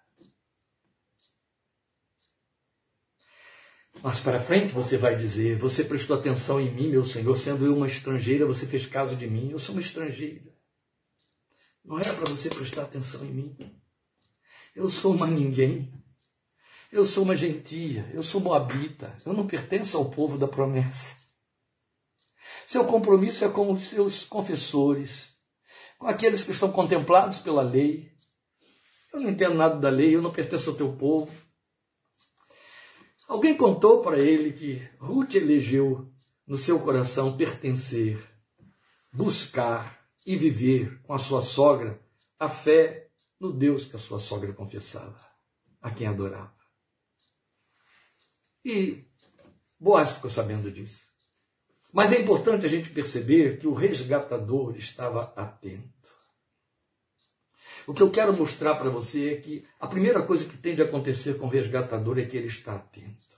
[4.01, 7.77] Mas para frente você vai dizer: Você prestou atenção em mim, meu Senhor, sendo eu
[7.77, 9.51] uma estrangeira, você fez caso de mim.
[9.51, 10.53] Eu sou uma estrangeira.
[11.85, 13.57] Não era para você prestar atenção em mim.
[14.75, 15.93] Eu sou uma ninguém.
[16.91, 18.09] Eu sou uma gentia.
[18.15, 19.17] Eu sou moabita.
[19.27, 21.17] Eu não pertenço ao povo da promessa.
[22.67, 25.29] Seu compromisso é com os seus confessores,
[25.99, 28.13] com aqueles que estão contemplados pela lei.
[29.13, 31.33] Eu não entendo nada da lei, eu não pertenço ao teu povo.
[33.29, 36.13] Alguém contou para ele que Ruth elegeu
[36.47, 38.21] no seu coração pertencer,
[39.13, 42.01] buscar e viver com a sua sogra
[42.39, 43.09] a fé
[43.39, 45.21] no Deus que a sua sogra confessava,
[45.81, 46.55] a quem adorava.
[48.65, 49.05] E
[49.79, 51.03] Boaz ficou sabendo disso.
[51.93, 56.02] Mas é importante a gente perceber que o resgatador estava atento.
[57.87, 60.83] O que eu quero mostrar para você é que a primeira coisa que tem de
[60.83, 63.33] acontecer com o resgatador é que ele está atento.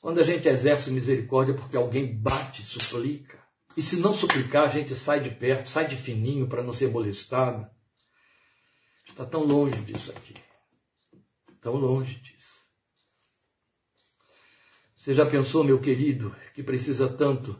[0.00, 3.38] Quando a gente exerce misericórdia porque alguém bate, suplica.
[3.76, 6.88] E se não suplicar, a gente sai de perto, sai de fininho para não ser
[6.90, 7.68] molestado.
[9.06, 10.34] Está tão longe disso aqui.
[11.60, 12.40] Tão longe disso.
[14.96, 17.58] Você já pensou, meu querido, que precisa tanto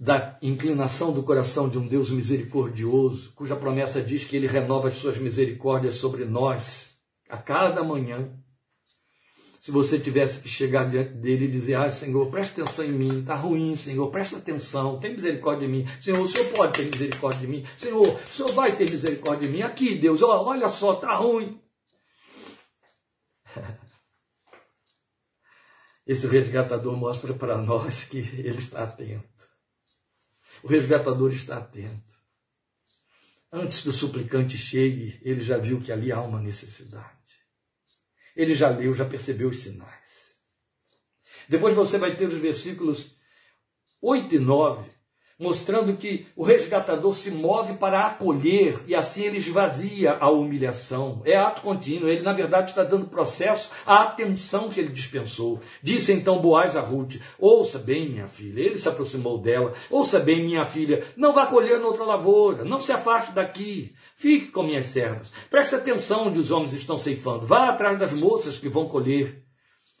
[0.00, 4.94] da inclinação do coração de um Deus misericordioso, cuja promessa diz que ele renova as
[4.94, 6.96] suas misericórdias sobre nós
[7.28, 8.30] a cada manhã?
[9.60, 13.34] se você tivesse que chegar diante dele e dizer: Senhor, presta atenção em mim, está
[13.34, 15.86] ruim, Senhor, presta atenção, tem misericórdia de mim.
[16.00, 17.62] Senhor, o Senhor pode ter misericórdia de mim.
[17.76, 19.60] Senhor, o Senhor vai ter misericórdia de mim.
[19.60, 21.60] Aqui, Deus, olha só, está ruim.
[26.06, 29.39] Esse resgatador mostra para nós que ele está atento.
[30.62, 32.10] O resgatador está atento.
[33.52, 37.18] Antes que o suplicante chegue, ele já viu que ali há uma necessidade.
[38.36, 40.00] Ele já leu, já percebeu os sinais.
[41.48, 43.16] Depois você vai ter os versículos
[44.00, 44.90] 8 e 9,
[45.40, 51.22] mostrando que o resgatador se move para acolher e assim ele esvazia a humilhação.
[51.24, 55.60] É ato contínuo, ele na verdade está dando processo à atenção que ele dispensou.
[55.82, 58.60] Disse então Boaz a Ruth: Ouça bem, minha filha.
[58.60, 62.92] Ele se aproximou dela: Ouça bem, minha filha, não vá colher noutra lavoura, não se
[62.92, 63.94] afaste daqui.
[64.16, 65.32] Fique com minhas servas.
[65.48, 67.46] Preste atenção onde os homens estão ceifando.
[67.46, 69.42] Vá atrás das moças que vão colher.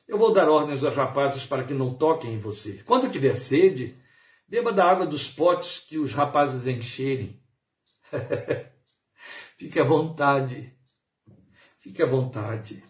[0.06, 2.82] Eu vou dar ordens aos rapazes para que não toquem em você.
[2.84, 3.96] Quando tiver sede,
[4.50, 7.40] beba da água dos potes que os rapazes encherem.
[9.56, 10.76] Fique à vontade.
[11.78, 12.82] Fique à vontade.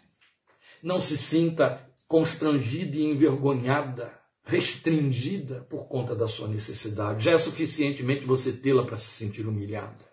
[0.83, 7.25] Não se sinta constrangida e envergonhada, restringida por conta da sua necessidade.
[7.25, 10.09] Já é suficientemente você tê-la para se sentir humilhada.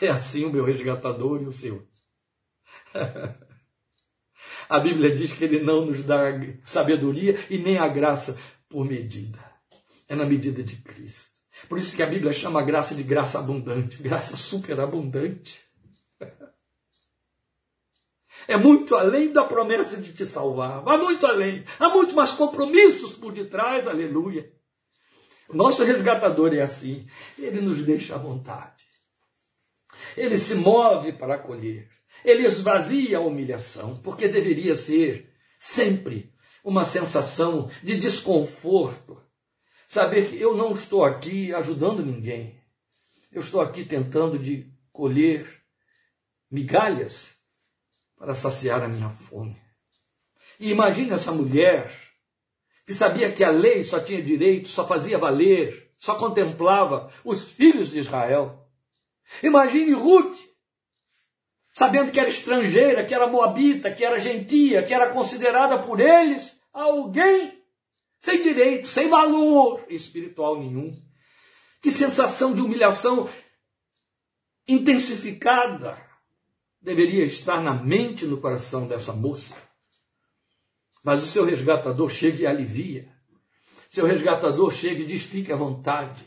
[0.00, 1.88] É assim o meu resgatador e o seu.
[4.68, 6.24] A Bíblia diz que ele não nos dá
[6.64, 8.38] sabedoria e nem a graça
[8.68, 9.45] por medida.
[10.08, 11.36] É na medida de Cristo.
[11.68, 15.60] Por isso que a Bíblia chama a graça de graça abundante, graça superabundante.
[18.48, 21.64] É muito além da promessa de te salvar, vai muito além.
[21.80, 24.52] Há muito mais compromissos por detrás, aleluia.
[25.48, 28.84] O nosso resgatador é assim, ele nos deixa à vontade.
[30.16, 31.88] Ele se move para acolher.
[32.24, 36.32] Ele esvazia a humilhação, porque deveria ser sempre
[36.64, 39.22] uma sensação de desconforto.
[39.86, 42.60] Saber que eu não estou aqui ajudando ninguém.
[43.32, 45.62] Eu estou aqui tentando de colher
[46.50, 47.28] migalhas
[48.16, 49.56] para saciar a minha fome.
[50.58, 51.92] E imagine essa mulher
[52.86, 57.90] que sabia que a lei só tinha direito, só fazia valer, só contemplava os filhos
[57.90, 58.66] de Israel.
[59.42, 60.36] Imagine Ruth,
[61.72, 66.58] sabendo que era estrangeira, que era moabita, que era gentia, que era considerada por eles
[66.72, 67.62] alguém
[68.26, 71.00] sem direito, sem valor espiritual nenhum.
[71.80, 73.28] Que sensação de humilhação
[74.66, 75.96] intensificada
[76.82, 79.54] deveria estar na mente e no coração dessa moça.
[81.04, 83.08] Mas o seu resgatador chega e alivia.
[83.88, 86.26] Seu resgatador chega e diz: fique à vontade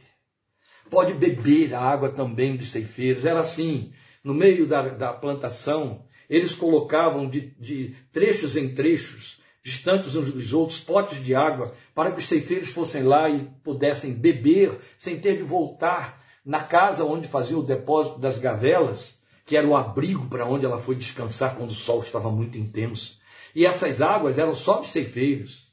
[0.90, 3.26] pode beber a água também dos ceifeiros.
[3.26, 3.94] Era assim,
[4.24, 10.54] no meio da, da plantação, eles colocavam de, de trechos em trechos, distantes uns dos
[10.54, 15.38] outros, potes de água, para que os ceifeiros fossem lá e pudessem beber, sem ter
[15.38, 20.46] de voltar na casa onde faziam o depósito das gavelas, que era o abrigo para
[20.46, 23.20] onde ela foi descansar quando o sol estava muito intenso.
[23.54, 25.68] E essas águas eram só dos ceifeiros.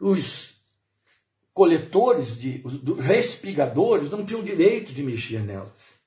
[0.00, 0.54] Os
[1.52, 2.62] coletores, de,
[3.00, 5.97] respigadores, não tinham direito de mexer nelas.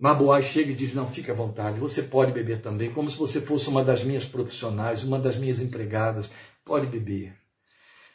[0.00, 3.18] Mas Boaz chega e diz: Não, fique à vontade, você pode beber também, como se
[3.18, 6.30] você fosse uma das minhas profissionais, uma das minhas empregadas.
[6.64, 7.38] Pode beber.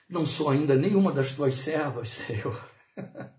[0.09, 2.71] Não sou ainda nenhuma das tuas servas, Senhor.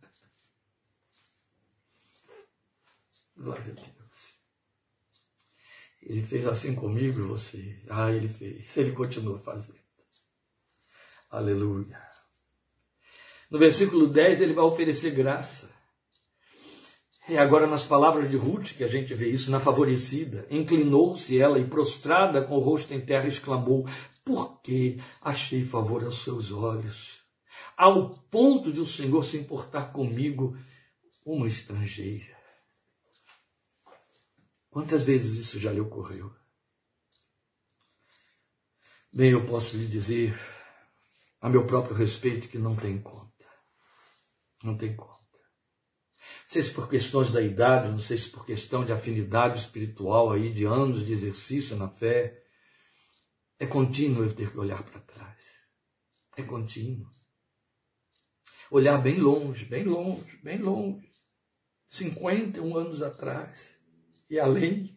[3.36, 3.86] Glória a Deus.
[6.01, 7.82] Ele fez assim comigo e você.
[7.90, 8.76] Ah, ele fez.
[8.76, 9.80] Ele continua fazendo.
[11.28, 12.01] Aleluia.
[13.51, 15.76] No versículo 10, ele vai oferecer graça.
[17.29, 21.59] E agora, nas palavras de Ruth, que a gente vê isso, na favorecida, inclinou-se ela
[21.59, 23.85] e, prostrada com o rosto em terra, exclamou:
[24.24, 27.20] Por que achei favor aos seus olhos?
[27.77, 30.57] Ao ponto de o Senhor se importar comigo,
[31.24, 32.37] uma estrangeira.
[34.70, 36.33] Quantas vezes isso já lhe ocorreu?
[39.12, 40.39] Bem, eu posso lhe dizer,
[41.41, 43.47] a meu próprio respeito, que não tem conta.
[44.62, 45.15] Não tem conta.
[46.47, 50.53] Sei se por questões da idade, não sei se por questão de afinidade espiritual aí,
[50.53, 52.40] de anos de exercício na fé.
[53.59, 55.42] É contínuo eu ter que olhar para trás.
[56.36, 57.12] É contínuo.
[58.70, 61.12] Olhar bem longe, bem longe, bem longe.
[61.88, 63.74] 51 anos atrás.
[64.30, 64.97] E além.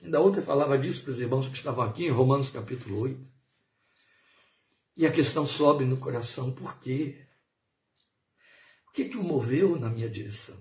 [0.00, 3.28] Ainda ontem falava disso para os irmãos que estavam aqui em Romanos capítulo 8.
[4.96, 7.26] E a questão sobe no coração, por quê?
[8.90, 10.58] O que te moveu na minha direção?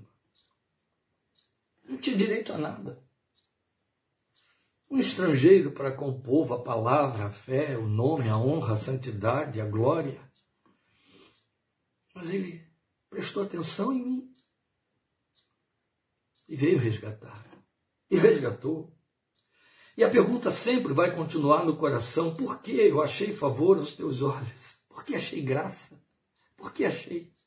[1.84, 3.03] Não tinha direito a nada.
[4.88, 8.77] Um estrangeiro para com o povo a palavra, a fé, o nome, a honra, a
[8.77, 10.21] santidade, a glória.
[12.13, 12.63] Mas ele
[13.09, 14.36] prestou atenção em mim
[16.47, 17.43] e veio resgatar.
[18.11, 18.95] E resgatou.
[19.97, 24.21] E a pergunta sempre vai continuar no coração: por que eu achei favor aos teus
[24.21, 24.80] olhos?
[24.88, 25.99] Por que achei graça?
[26.55, 27.38] Por que achei?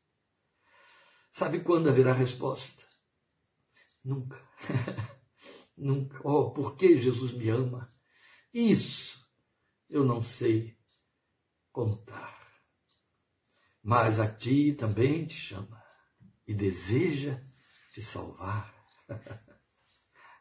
[1.32, 2.84] Sabe quando haverá resposta?
[4.04, 4.38] Nunca.
[5.74, 6.20] Nunca.
[6.22, 7.90] Oh, por que Jesus me ama?
[8.52, 9.18] Isso
[9.88, 10.76] eu não sei
[11.72, 12.38] contar.
[13.82, 15.82] Mas a ti também te chama
[16.46, 17.40] e deseja
[17.92, 18.72] te salvar.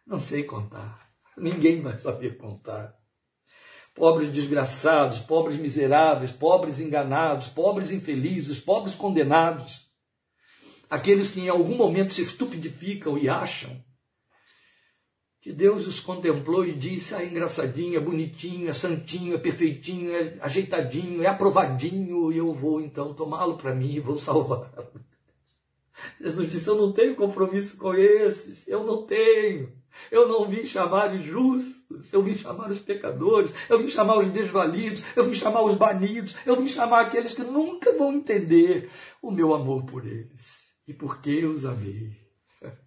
[0.05, 1.13] Não sei contar.
[1.37, 2.99] Ninguém vai saber contar.
[3.93, 9.90] Pobres desgraçados, pobres miseráveis, pobres enganados, pobres infelizes, pobres condenados
[10.91, 13.81] aqueles que em algum momento se estupidificam e acham
[15.39, 20.13] que Deus os contemplou e disse: ah, é engraçadinho, é bonitinho, é santinho, é perfeitinho,
[20.13, 24.69] é ajeitadinho, é aprovadinho, e eu vou então tomá-lo para mim e vou salvá-lo.
[26.19, 29.71] Jesus disse: Eu não tenho compromisso com esses, eu não tenho.
[30.09, 34.27] Eu não vim chamar os justos, eu vim chamar os pecadores, eu vim chamar os
[34.27, 38.89] desvalidos, eu vim chamar os banidos, eu vim chamar aqueles que nunca vão entender
[39.21, 40.60] o meu amor por eles
[40.91, 42.19] e porque os amei.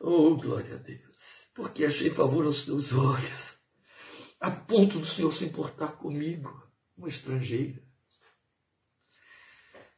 [0.00, 1.00] Oh, glória a Deus!
[1.54, 3.54] Porque achei favor aos teus olhos,
[4.38, 6.50] a ponto do Senhor se importar comigo,
[6.96, 7.82] uma estrangeira.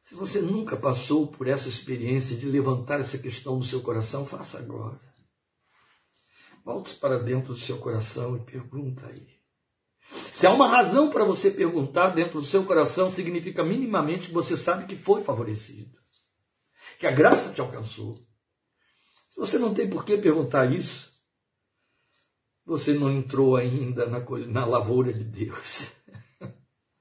[0.03, 4.57] Se você nunca passou por essa experiência de levantar essa questão no seu coração, faça
[4.57, 5.01] agora.
[6.63, 9.27] Volte para dentro do seu coração e pergunta aí.
[10.31, 14.55] Se há uma razão para você perguntar dentro do seu coração, significa minimamente que você
[14.55, 15.97] sabe que foi favorecido
[16.99, 18.15] que a graça te alcançou.
[19.29, 21.13] Se você não tem por que perguntar isso,
[22.65, 25.89] você não entrou ainda na, na lavoura de Deus.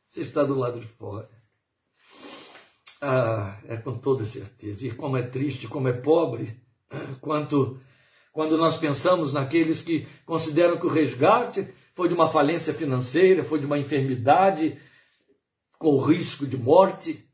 [0.09, 1.29] Você está do lado de fora.
[3.03, 4.87] Ah, é com toda certeza.
[4.87, 6.59] E como é triste, como é pobre,
[7.21, 7.79] quanto
[8.33, 13.59] quando nós pensamos naqueles que consideram que o resgate foi de uma falência financeira, foi
[13.59, 14.79] de uma enfermidade
[15.79, 17.26] com risco de morte,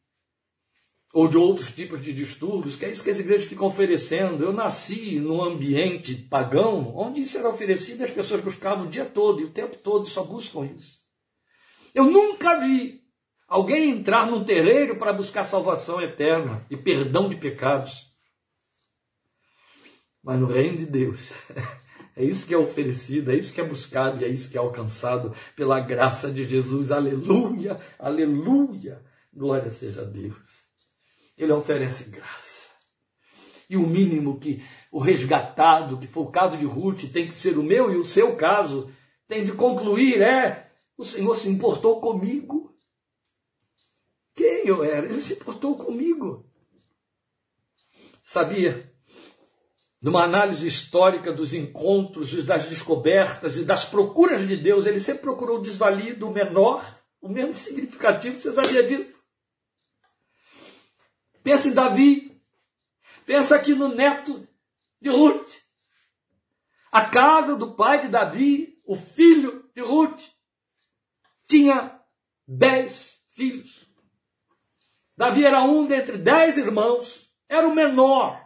[1.13, 4.43] ou de outros tipos de distúrbios, que é isso que as igrejas ficam oferecendo.
[4.43, 9.05] Eu nasci num ambiente pagão, onde isso era oferecido e as pessoas buscavam o dia
[9.05, 11.03] todo e o tempo todo só buscam isso.
[11.95, 13.03] Eu nunca vi
[13.47, 18.11] alguém entrar num terreiro para buscar salvação eterna e perdão de pecados.
[20.25, 21.31] Mas no reino de Deus,
[22.17, 24.61] é isso que é oferecido, é isso que é buscado e é isso que é
[24.61, 26.91] alcançado pela graça de Jesus.
[26.91, 29.05] Aleluia, aleluia.
[29.35, 30.52] Glória seja a Deus.
[31.37, 32.71] Ele oferece graça.
[33.69, 37.59] E o mínimo que o resgatado, que foi o caso de Ruth, tem que ser
[37.59, 38.93] o meu e o seu caso,
[39.27, 42.77] tem de concluir é: o Senhor se importou comigo.
[44.35, 45.07] Quem eu era?
[45.07, 46.47] Ele se importou comigo.
[48.23, 48.93] Sabia?
[50.03, 55.59] Numa análise histórica dos encontros, das descobertas e das procuras de Deus, ele sempre procurou
[55.59, 58.37] o desvalido, o menor, o menos significativo.
[58.37, 59.12] Você sabia disso?
[61.43, 62.41] Pensa em Davi.
[63.27, 64.47] Pensa aqui no neto
[65.01, 65.49] de Ruth.
[66.91, 70.23] A casa do pai de Davi, o filho de Ruth,
[71.49, 71.99] tinha
[72.47, 73.87] dez filhos.
[75.17, 78.43] Davi era um dentre dez irmãos, era o menor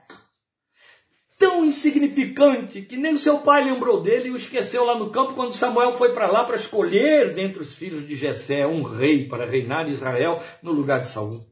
[1.38, 5.34] tão insignificante que nem o seu pai lembrou dele e o esqueceu lá no campo
[5.34, 9.46] quando Samuel foi para lá para escolher dentre os filhos de Jessé um rei para
[9.46, 11.44] reinar em Israel no lugar de Saul.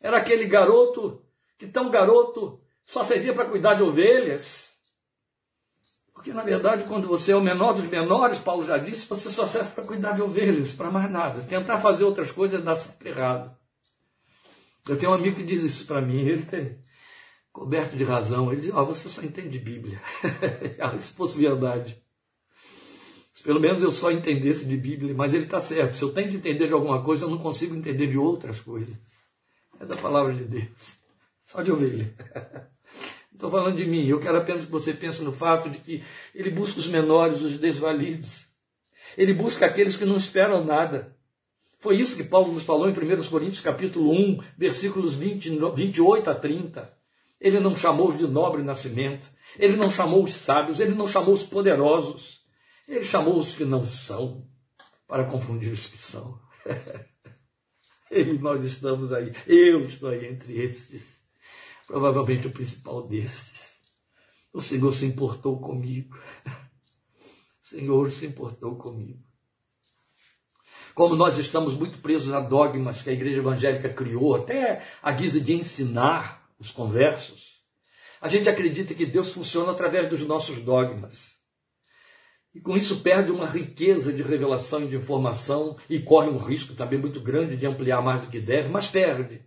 [0.00, 1.22] Era aquele garoto
[1.56, 4.68] que tão garoto só servia para cuidar de ovelhas.
[6.12, 9.46] Porque na verdade, quando você é o menor dos menores, Paulo já disse, você só
[9.46, 11.42] serve para cuidar de ovelhas, para mais nada.
[11.42, 13.56] Tentar fazer outras coisas dá sempre errado.
[14.88, 16.78] Eu tenho um amigo que diz isso para mim, ele tem
[17.52, 18.50] coberto de razão.
[18.52, 20.00] Ele diz: oh, você só entende Bíblia.
[20.80, 22.00] Ah, se fosse verdade.
[23.32, 25.96] Se pelo menos eu só entendesse de Bíblia, mas ele está certo.
[25.96, 28.96] Se eu tenho de entender de alguma coisa, eu não consigo entender de outras coisas.
[29.80, 30.98] É da palavra de Deus.
[31.46, 32.12] Só de ovelha.
[33.32, 34.06] Estou falando de mim.
[34.06, 36.04] Eu quero apenas que você pense no fato de que
[36.34, 38.46] ele busca os menores, os desvalidos.
[39.16, 41.16] Ele busca aqueles que não esperam nada.
[41.78, 46.34] Foi isso que Paulo nos falou em 1 Coríntios capítulo 1, versículos 20, 28 a
[46.34, 46.98] 30.
[47.40, 51.32] Ele não chamou os de nobre nascimento, ele não chamou os sábios, ele não chamou
[51.32, 52.40] os poderosos,
[52.88, 54.44] ele chamou os que não são,
[55.06, 56.40] para confundir os que são.
[58.12, 61.02] e nós estamos aí, eu estou aí entre estes,
[61.86, 63.76] provavelmente o principal destes.
[64.52, 66.18] O Senhor se importou comigo.
[67.62, 69.22] O Senhor se importou comigo.
[70.94, 75.40] Como nós estamos muito presos a dogmas que a igreja evangélica criou, até a guisa
[75.40, 77.62] de ensinar, os conversos,
[78.20, 81.37] a gente acredita que Deus funciona através dos nossos dogmas.
[82.54, 86.74] E com isso perde uma riqueza de revelação e de informação e corre um risco
[86.74, 89.42] também muito grande de ampliar mais do que deve, mas perde.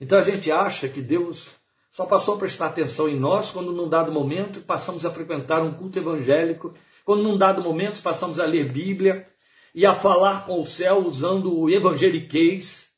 [0.00, 1.48] Então a gente acha que Deus
[1.90, 5.74] só passou a prestar atenção em nós quando num dado momento passamos a frequentar um
[5.74, 6.74] culto evangélico,
[7.04, 9.28] quando num dado momento passamos a ler Bíblia
[9.74, 12.90] e a falar com o céu usando o evangeliquez.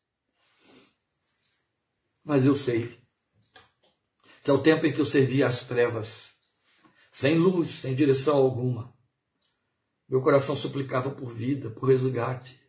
[2.25, 2.99] Mas eu sei
[4.43, 6.31] que é o tempo em que eu servia às trevas,
[7.11, 8.96] sem luz, sem direção alguma.
[10.09, 12.61] Meu coração suplicava por vida, por resgate.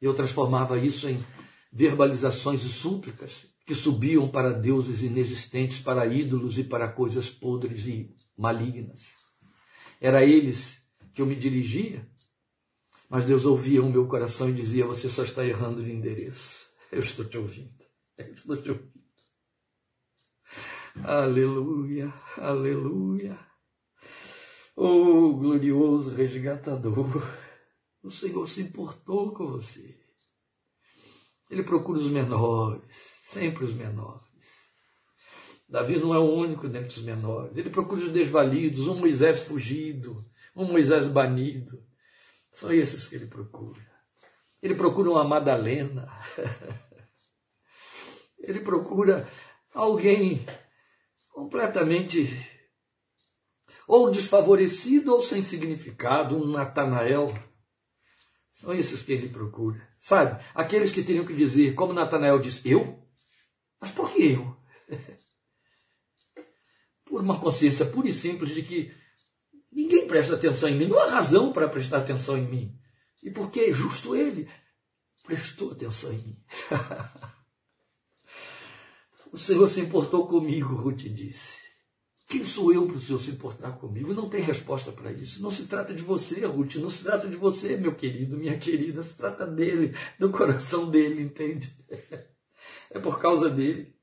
[0.00, 1.24] E eu transformava isso em
[1.72, 8.14] verbalizações e súplicas que subiam para deuses inexistentes, para ídolos e para coisas podres e
[8.36, 9.10] malignas.
[10.00, 10.78] Era a eles
[11.14, 12.06] que eu me dirigia,
[13.08, 16.66] mas Deus ouvia o meu coração e dizia: Você só está errando de endereço.
[16.90, 17.72] Eu estou te ouvindo.
[18.18, 18.92] Eu estou te ouvindo.
[21.02, 23.51] Aleluia, aleluia.
[24.84, 27.06] Oh, glorioso resgatador,
[28.02, 29.96] o Senhor se importou com você.
[31.48, 32.82] Ele procura os menores,
[33.22, 34.26] sempre os menores.
[35.68, 37.56] Davi não é o único dentre os menores.
[37.56, 41.80] Ele procura os desvalidos, um Moisés fugido, um Moisés banido.
[42.50, 43.80] São esses que ele procura.
[44.60, 46.08] Ele procura uma Madalena.
[48.40, 49.28] Ele procura
[49.72, 50.44] alguém
[51.28, 52.51] completamente
[53.86, 57.32] ou desfavorecido ou sem significado, um Natanael.
[58.52, 59.86] São esses que ele procura.
[60.00, 60.42] Sabe?
[60.54, 63.02] Aqueles que teriam que dizer, como Natanael diz, eu?
[63.80, 64.56] Mas por que eu?
[67.04, 68.94] Por uma consciência pura e simples de que
[69.70, 72.78] ninguém presta atenção em mim, não há razão para prestar atenção em mim.
[73.22, 74.48] E porque justo ele
[75.22, 76.44] prestou atenção em mim.
[79.32, 81.61] O Senhor se importou comigo, Ruth disse.
[82.32, 84.14] Quem sou eu para o Senhor se importar comigo?
[84.14, 85.42] Não tem resposta para isso.
[85.42, 86.76] Não se trata de você, Ruth.
[86.76, 89.02] Não se trata de você, meu querido, minha querida.
[89.02, 91.76] Se trata dele, do coração dele, entende?
[92.90, 93.94] É por causa dele.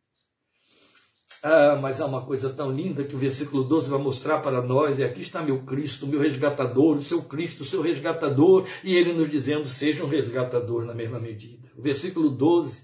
[1.42, 5.00] Ah, mas há uma coisa tão linda que o versículo 12 vai mostrar para nós,
[5.00, 9.12] e aqui está meu Cristo, meu resgatador, o seu Cristo, o seu resgatador, e ele
[9.12, 11.68] nos dizendo, seja um resgatador na mesma medida.
[11.76, 12.84] O versículo 12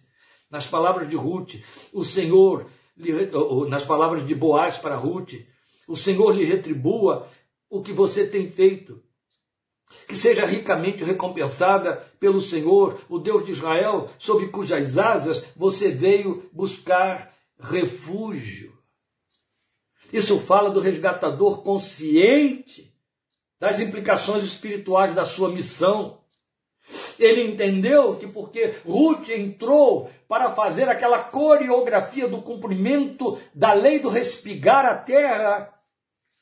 [0.49, 1.55] nas palavras de Ruth,
[1.91, 2.67] o Senhor,
[3.67, 5.33] nas palavras de Boaz para Ruth,
[5.87, 7.27] o Senhor lhe retribua
[7.69, 9.03] o que você tem feito.
[10.07, 16.49] Que seja ricamente recompensada pelo Senhor, o Deus de Israel, sob cujas asas você veio
[16.51, 18.73] buscar refúgio.
[20.11, 22.93] Isso fala do resgatador consciente
[23.59, 26.21] das implicações espirituais da sua missão.
[27.17, 34.09] Ele entendeu que porque Ruth entrou para fazer aquela coreografia do cumprimento da lei do
[34.09, 35.73] respigar a terra,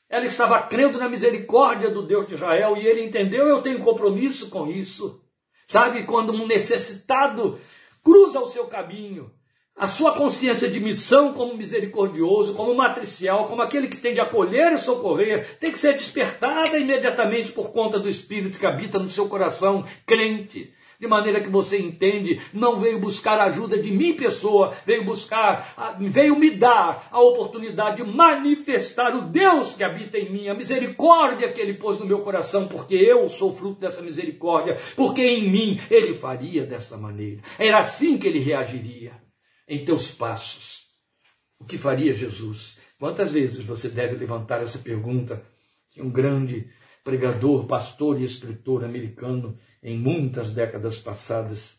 [0.08, 4.48] ela estava crendo na misericórdia do Deus de Israel e ele entendeu: eu tenho compromisso
[4.48, 5.20] com isso.
[5.66, 7.58] Sabe, quando um necessitado
[8.02, 9.32] cruza o seu caminho,
[9.76, 14.72] a sua consciência de missão como misericordioso, como matricial, como aquele que tem de acolher
[14.72, 19.28] e socorrer, tem que ser despertada imediatamente por conta do Espírito que habita no seu
[19.28, 20.72] coração, crente.
[21.00, 26.38] De maneira que você entende, não veio buscar ajuda de mim, pessoa, veio buscar, veio
[26.38, 31.60] me dar a oportunidade de manifestar o Deus que habita em mim, a misericórdia que
[31.60, 36.14] ele pôs no meu coração, porque eu sou fruto dessa misericórdia, porque em mim ele
[36.14, 37.42] faria dessa maneira.
[37.58, 39.23] Era assim que ele reagiria
[39.66, 40.84] em teus passos.
[41.58, 42.76] O que faria Jesus?
[42.98, 45.44] Quantas vezes você deve levantar essa pergunta
[45.90, 46.70] que um grande
[47.02, 51.76] pregador, pastor e escritor americano em muitas décadas passadas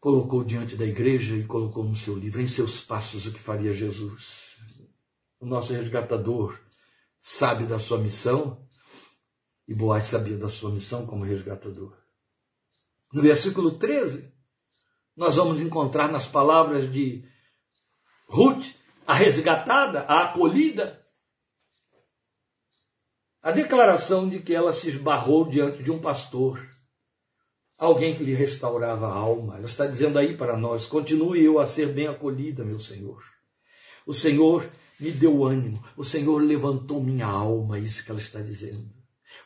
[0.00, 3.72] colocou diante da igreja e colocou no seu livro, em seus passos, o que faria
[3.72, 4.56] Jesus.
[5.40, 6.58] O nosso resgatador
[7.20, 8.64] sabe da sua missão
[9.66, 11.96] e Boaz sabia da sua missão como resgatador.
[13.12, 14.32] No versículo 13,
[15.16, 17.24] nós vamos encontrar nas palavras de
[18.28, 18.64] Ruth,
[19.06, 21.02] a resgatada, a acolhida,
[23.40, 26.60] a declaração de que ela se esbarrou diante de um pastor,
[27.78, 29.56] alguém que lhe restaurava a alma.
[29.56, 33.22] Ela está dizendo aí para nós: continue eu a ser bem acolhida, meu Senhor.
[34.04, 38.90] O Senhor me deu ânimo, o Senhor levantou minha alma, isso que ela está dizendo.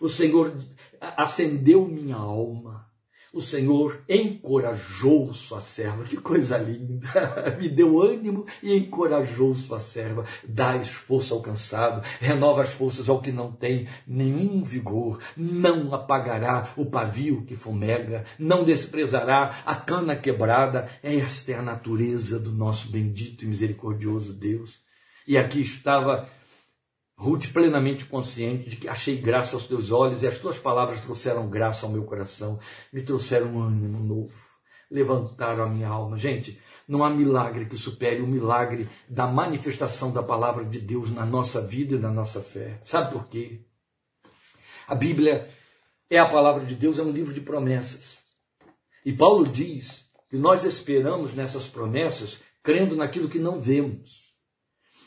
[0.00, 0.52] O Senhor
[1.00, 2.89] acendeu minha alma.
[3.32, 7.08] O Senhor encorajou sua serva, que coisa linda!
[7.60, 10.24] Me deu ânimo e encorajou sua serva.
[10.42, 16.72] Dá esforço ao cansado, renova as forças ao que não tem nenhum vigor, não apagará
[16.76, 20.88] o pavio que fumega, não desprezará a cana quebrada.
[21.00, 24.80] Esta é a natureza do nosso bendito e misericordioso Deus.
[25.24, 26.28] E aqui estava
[27.20, 31.50] Ruth plenamente consciente de que achei graça aos teus olhos e as tuas palavras trouxeram
[31.50, 32.58] graça ao meu coração,
[32.90, 34.32] me trouxeram um ânimo novo,
[34.90, 36.16] levantaram a minha alma.
[36.16, 36.58] Gente,
[36.88, 41.60] não há milagre que supere o milagre da manifestação da palavra de Deus na nossa
[41.60, 42.80] vida e na nossa fé.
[42.82, 43.66] Sabe por quê?
[44.88, 45.46] A Bíblia
[46.08, 48.20] é a palavra de Deus, é um livro de promessas.
[49.04, 54.30] E Paulo diz que nós esperamos nessas promessas crendo naquilo que não vemos.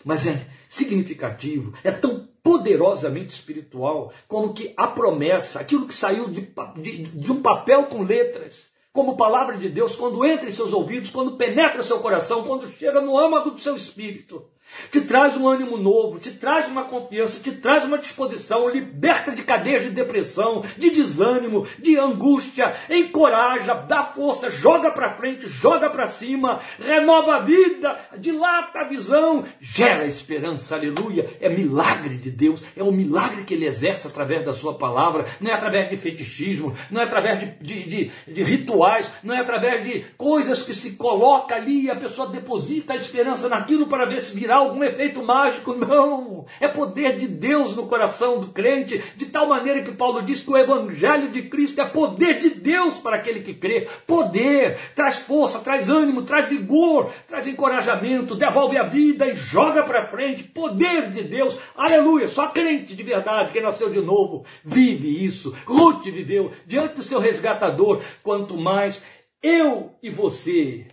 [0.05, 6.51] Mas é significativo, é tão poderosamente espiritual, como que a promessa, aquilo que saiu de,
[6.77, 11.11] de, de um papel com letras, como palavra de Deus, quando entra em seus ouvidos,
[11.11, 14.43] quando penetra seu coração, quando chega no âmago do seu espírito,
[14.91, 19.43] te traz um ânimo novo, te traz uma confiança, te traz uma disposição, liberta de
[19.43, 26.07] cadeias de depressão, de desânimo, de angústia, encoraja, dá força, joga para frente, joga para
[26.07, 31.29] cima, renova a vida, dilata a visão, gera esperança, aleluia.
[31.39, 35.51] É milagre de Deus, é um milagre que ele exerce através da sua palavra, não
[35.51, 39.83] é através de fetichismo, não é através de, de, de, de rituais, não é através
[39.83, 44.21] de coisas que se coloca ali e a pessoa deposita a esperança naquilo para ver
[44.21, 46.45] se virá algum efeito mágico, não.
[46.59, 50.51] É poder de Deus no coração do crente, de tal maneira que Paulo diz que
[50.51, 53.87] o Evangelho de Cristo é poder de Deus para aquele que crê.
[54.05, 60.07] Poder, traz força, traz ânimo, traz vigor, traz encorajamento, devolve a vida e joga para
[60.07, 60.43] frente.
[60.43, 62.27] Poder de Deus, aleluia.
[62.27, 65.53] Só crente de verdade, que nasceu de novo, vive isso.
[65.65, 68.01] Ruth viveu diante do seu resgatador.
[68.21, 69.01] Quanto mais
[69.41, 70.87] eu e você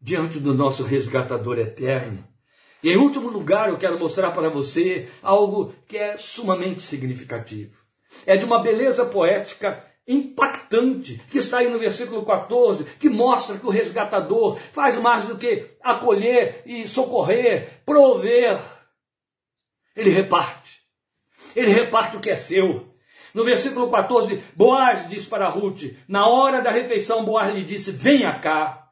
[0.00, 2.31] diante do nosso resgatador eterno.
[2.82, 7.80] E em último lugar, eu quero mostrar para você algo que é sumamente significativo.
[8.26, 13.66] É de uma beleza poética impactante, que está aí no versículo 14, que mostra que
[13.66, 18.58] o resgatador faz mais do que acolher e socorrer, prover.
[19.96, 20.82] Ele reparte.
[21.54, 22.92] Ele reparte o que é seu.
[23.32, 28.38] No versículo 14, Boaz diz para Ruth: Na hora da refeição, Boaz lhe disse: Venha
[28.38, 28.90] cá.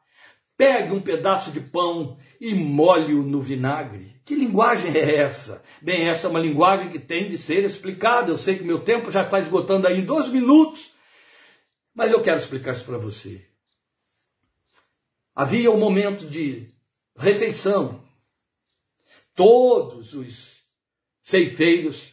[0.57, 4.19] Pegue um pedaço de pão e molhe-o no vinagre.
[4.25, 5.63] Que linguagem é essa?
[5.79, 8.31] Bem, essa é uma linguagem que tem de ser explicada.
[8.31, 10.91] Eu sei que meu tempo já está esgotando aí em dois minutos,
[11.93, 13.45] mas eu quero explicar isso para você.
[15.35, 16.67] Havia um momento de
[17.15, 18.03] refeição.
[19.35, 20.57] Todos os
[21.21, 22.11] ceifeiros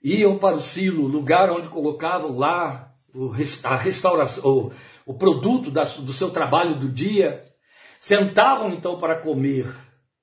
[0.00, 2.94] iam para o silo, lugar onde colocavam lá
[3.64, 4.70] a restauração,
[5.04, 7.47] o produto do seu trabalho do dia,
[7.98, 9.66] sentavam então para comer,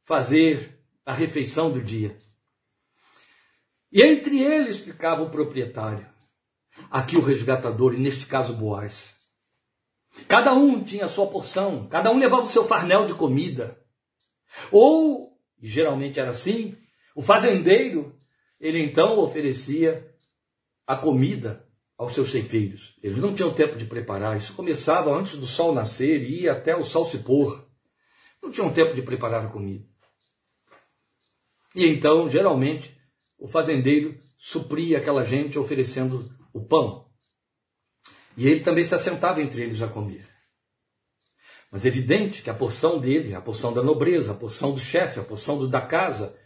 [0.04, 2.18] fazer a refeição do dia.
[3.92, 6.06] E entre eles ficava o proprietário,
[6.90, 9.16] aqui o resgatador, e neste caso Boaz.
[10.28, 13.80] Cada um tinha a sua porção, cada um levava o seu farnel de comida.
[14.72, 16.78] Ou, e geralmente era assim,
[17.16, 18.18] o fazendeiro,
[18.60, 20.14] ele então oferecia
[20.88, 21.65] a comida
[21.98, 22.98] aos seus ceifeiros.
[23.02, 26.76] Eles não tinham tempo de preparar, isso começava antes do sol nascer e ia até
[26.76, 27.66] o sol se pôr.
[28.42, 29.86] não tinham tempo de preparar a comida.
[31.74, 32.96] E então, geralmente,
[33.38, 37.10] o fazendeiro supria aquela gente oferecendo o pão.
[38.38, 40.28] E ele também se assentava entre eles a comer.
[41.72, 45.20] Mas é evidente que a porção dele, a porção da nobreza, a porção do chefe,
[45.20, 46.38] a porção do, da casa,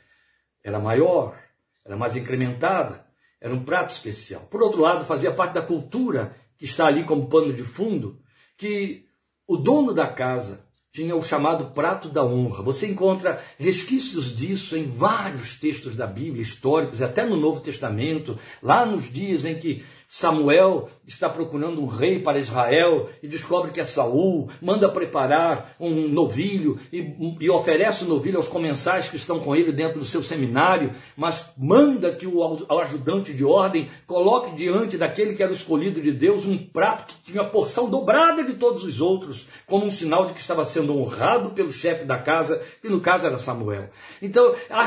[0.64, 1.39] era maior,
[1.86, 3.06] era mais incrementada,
[3.42, 4.42] era um prato especial.
[4.50, 8.20] Por outro lado, fazia parte da cultura que está ali como pano de fundo,
[8.58, 9.06] que
[9.48, 12.64] o dono da casa tinha o chamado prato da honra.
[12.64, 18.86] Você encontra resquícios disso em vários textos da Bíblia, históricos, até no Novo Testamento, lá
[18.86, 23.86] nos dias em que Samuel está procurando um rei para Israel e descobre que é
[23.86, 29.55] Saul, manda preparar um novilho e, e, oferece o novilho aos comensais que estão com
[29.55, 32.41] ele dentro do seu seminário, mas manda que o,
[32.80, 37.32] ajudante de ordem coloque diante daquele que era o escolhido de Deus um prato que
[37.32, 41.51] tinha porção dobrada de todos os outros, como um sinal de que estava sendo honrado
[41.51, 43.89] pelo chefe da casa, que no caso era Samuel.
[44.20, 44.86] Então, há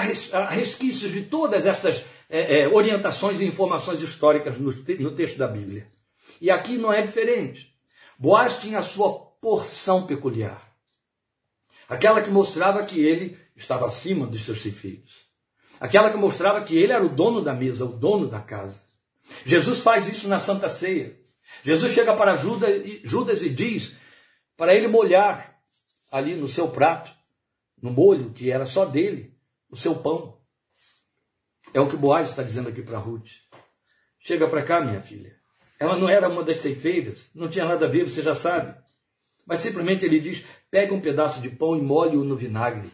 [0.48, 5.86] resquícios de todas estas é, é, orientações e informações históricas no, no texto da Bíblia.
[6.40, 7.76] E aqui não é diferente.
[8.18, 10.66] Boaz tinha a sua porção peculiar.
[11.86, 15.26] Aquela que mostrava que ele estava acima dos seus filhos.
[15.78, 18.82] Aquela que mostrava que ele era o dono da mesa, o dono da casa.
[19.44, 21.20] Jesus faz isso na Santa Ceia.
[21.62, 23.94] Jesus chega para Judas e diz
[24.56, 25.60] para ele molhar
[26.10, 27.12] ali no seu prato,
[27.82, 29.36] no molho que era só dele,
[29.68, 30.41] o seu pão.
[31.74, 33.30] É o que Boaz está dizendo aqui para Ruth.
[34.20, 35.34] Chega para cá, minha filha.
[35.80, 38.74] Ela não era uma das ceifeiras, não tinha nada a ver, você já sabe.
[39.46, 42.90] Mas simplesmente ele diz: pega um pedaço de pão e molhe-o no vinagre.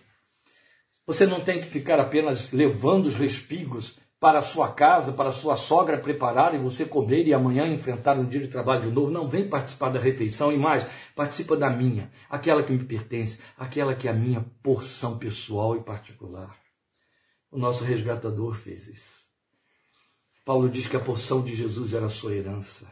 [1.07, 5.33] Você não tem que ficar apenas levando os respigos para a sua casa, para a
[5.33, 9.11] sua sogra preparar e você comer e amanhã enfrentar um dia de trabalho de novo.
[9.11, 13.95] Não vem participar da refeição e mais, participa da minha, aquela que me pertence, aquela
[13.95, 16.68] que é a minha porção pessoal e particular.
[17.51, 19.19] O nosso resgatador fez isso.
[20.45, 22.91] Paulo diz que a porção de Jesus era a sua herança.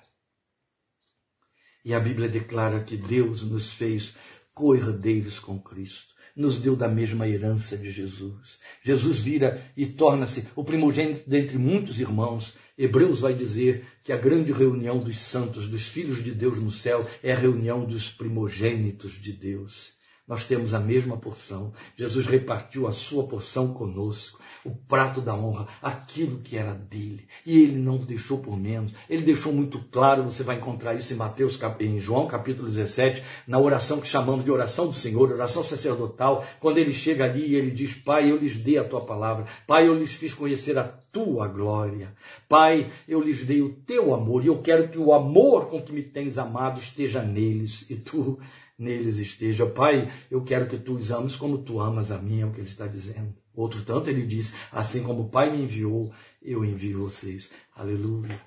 [1.84, 4.12] E a Bíblia declara que Deus nos fez
[4.52, 8.58] co-herdeiros com Cristo, nos deu da mesma herança de Jesus.
[8.82, 12.54] Jesus vira e torna-se o primogênito dentre muitos irmãos.
[12.76, 17.08] Hebreus vai dizer que a grande reunião dos santos, dos filhos de Deus no céu,
[17.22, 19.95] é a reunião dos primogênitos de Deus.
[20.26, 21.72] Nós temos a mesma porção.
[21.96, 27.28] Jesus repartiu a sua porção conosco o prato da honra, aquilo que era dele.
[27.44, 28.92] E ele não deixou por menos.
[29.08, 33.58] Ele deixou muito claro, você vai encontrar isso em Mateus, em João capítulo 17, na
[33.58, 37.70] oração que chamamos de oração do Senhor, oração sacerdotal, quando ele chega ali e ele
[37.70, 39.44] diz: Pai, eu lhes dei a tua palavra.
[39.66, 42.12] Pai, eu lhes fiz conhecer a tua glória.
[42.48, 45.92] Pai, eu lhes dei o teu amor e eu quero que o amor com que
[45.92, 48.38] me tens amado esteja neles e tu
[48.78, 49.66] neles esteja.
[49.66, 52.60] Pai, eu quero que tu os ames como tu amas a mim, é o que
[52.60, 53.34] ele está dizendo.
[53.54, 56.12] Outro tanto ele diz: Assim como o Pai me enviou,
[56.42, 57.50] eu envio vocês.
[57.74, 58.40] Aleluia.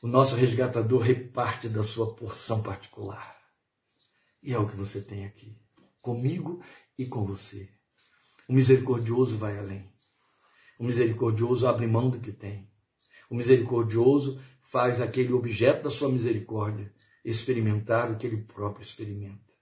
[0.00, 3.36] O nosso resgatador reparte da sua porção particular.
[4.42, 5.56] E é o que você tem aqui,
[6.02, 6.62] comigo
[6.98, 7.68] e com você.
[8.46, 9.90] O misericordioso vai além.
[10.78, 12.68] O misericordioso abre mão do que tem.
[13.30, 16.92] O misericordioso faz aquele objeto da sua misericórdia
[17.24, 19.53] experimentar o que ele próprio experimenta,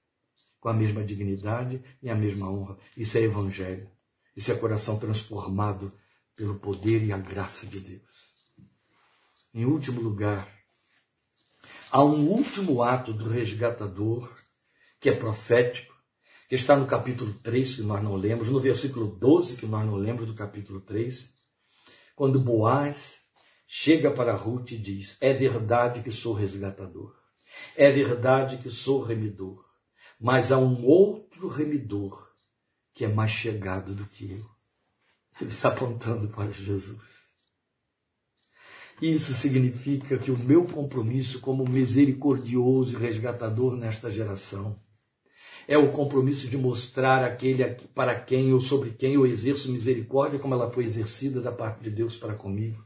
[0.63, 2.79] com a mesma dignidade e a mesma honra.
[2.97, 3.91] Isso é evangelho.
[4.37, 5.93] Isso é coração transformado
[6.37, 8.33] pelo poder e a graça de Deus.
[9.53, 10.49] Em último lugar,
[11.91, 14.33] há um último ato do resgatador,
[15.01, 15.93] que é profético,
[16.49, 19.97] que está no capítulo 3, que nós não lemos, no versículo 12, que nós não
[19.97, 21.29] lemos do capítulo 3,
[22.15, 23.15] quando Boaz
[23.67, 27.13] chega para Ruth e diz: É verdade que sou resgatador,
[27.77, 29.62] é verdade que sou remidor,
[30.23, 32.31] mas há um outro remidor
[32.95, 34.47] que é mais chegado do que eu.
[35.41, 37.01] Ele está apontando para Jesus.
[39.01, 44.81] Isso significa que o meu compromisso como misericordioso e resgatador nesta geração
[45.67, 50.55] é o compromisso de mostrar aquele para quem ou sobre quem eu exerço misericórdia como
[50.55, 52.85] ela foi exercida da parte de Deus para comigo.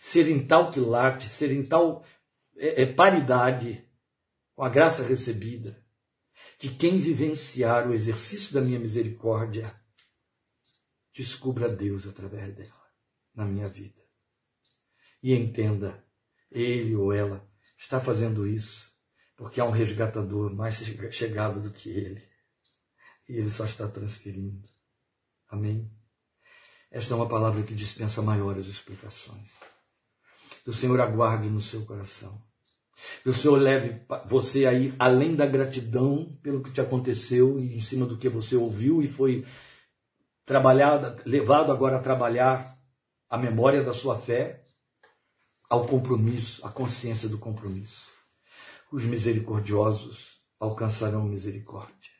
[0.00, 2.04] Ser em tal quilate, ser em tal
[2.56, 3.84] é, é, paridade
[4.56, 5.80] com a graça recebida,
[6.60, 9.74] que quem vivenciar o exercício da minha misericórdia
[11.16, 12.86] descubra Deus através dela
[13.34, 13.98] na minha vida.
[15.22, 16.04] E entenda,
[16.50, 18.94] ele ou ela está fazendo isso
[19.36, 20.76] porque há um resgatador mais
[21.10, 22.28] chegado do que ele.
[23.26, 24.68] E ele só está transferindo.
[25.48, 25.90] Amém?
[26.90, 29.50] Esta é uma palavra que dispensa maiores explicações.
[30.62, 32.49] Que o Senhor aguarde no seu coração
[33.22, 37.80] Que o Senhor leve você aí além da gratidão pelo que te aconteceu e em
[37.80, 39.44] cima do que você ouviu e foi
[40.44, 42.78] trabalhado, levado agora a trabalhar
[43.28, 44.64] a memória da sua fé
[45.68, 48.10] ao compromisso, à consciência do compromisso.
[48.90, 52.10] Os misericordiosos alcançarão misericórdia.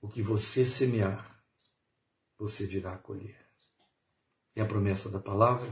[0.00, 1.38] O que você semear,
[2.38, 3.36] você virá a colher.
[4.56, 5.70] É a promessa da palavra.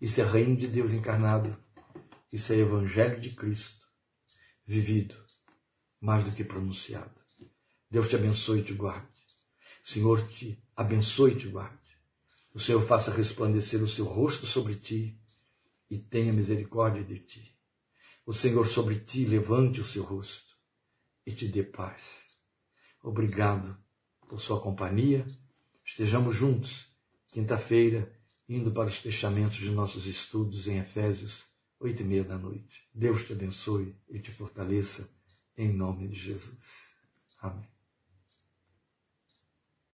[0.00, 1.56] Isso é reino de Deus encarnado.
[2.34, 3.86] Isso é evangelho de Cristo,
[4.66, 5.14] vivido
[6.00, 7.14] mais do que pronunciado.
[7.88, 9.06] Deus te abençoe e te guarde.
[9.84, 11.96] O Senhor te abençoe e te guarde.
[12.52, 15.16] O Senhor faça resplandecer o seu rosto sobre ti
[15.88, 17.56] e tenha misericórdia de ti.
[18.26, 20.56] O Senhor sobre ti levante o seu rosto
[21.24, 22.24] e te dê paz.
[23.00, 23.78] Obrigado
[24.28, 25.24] por sua companhia.
[25.84, 26.88] Estejamos juntos,
[27.28, 28.12] quinta-feira,
[28.48, 31.53] indo para os fechamentos de nossos estudos em Efésios,
[31.84, 32.88] oito e meia da noite.
[32.94, 35.08] Deus te abençoe e te fortaleça,
[35.56, 36.58] em nome de Jesus.
[37.38, 37.73] Amém.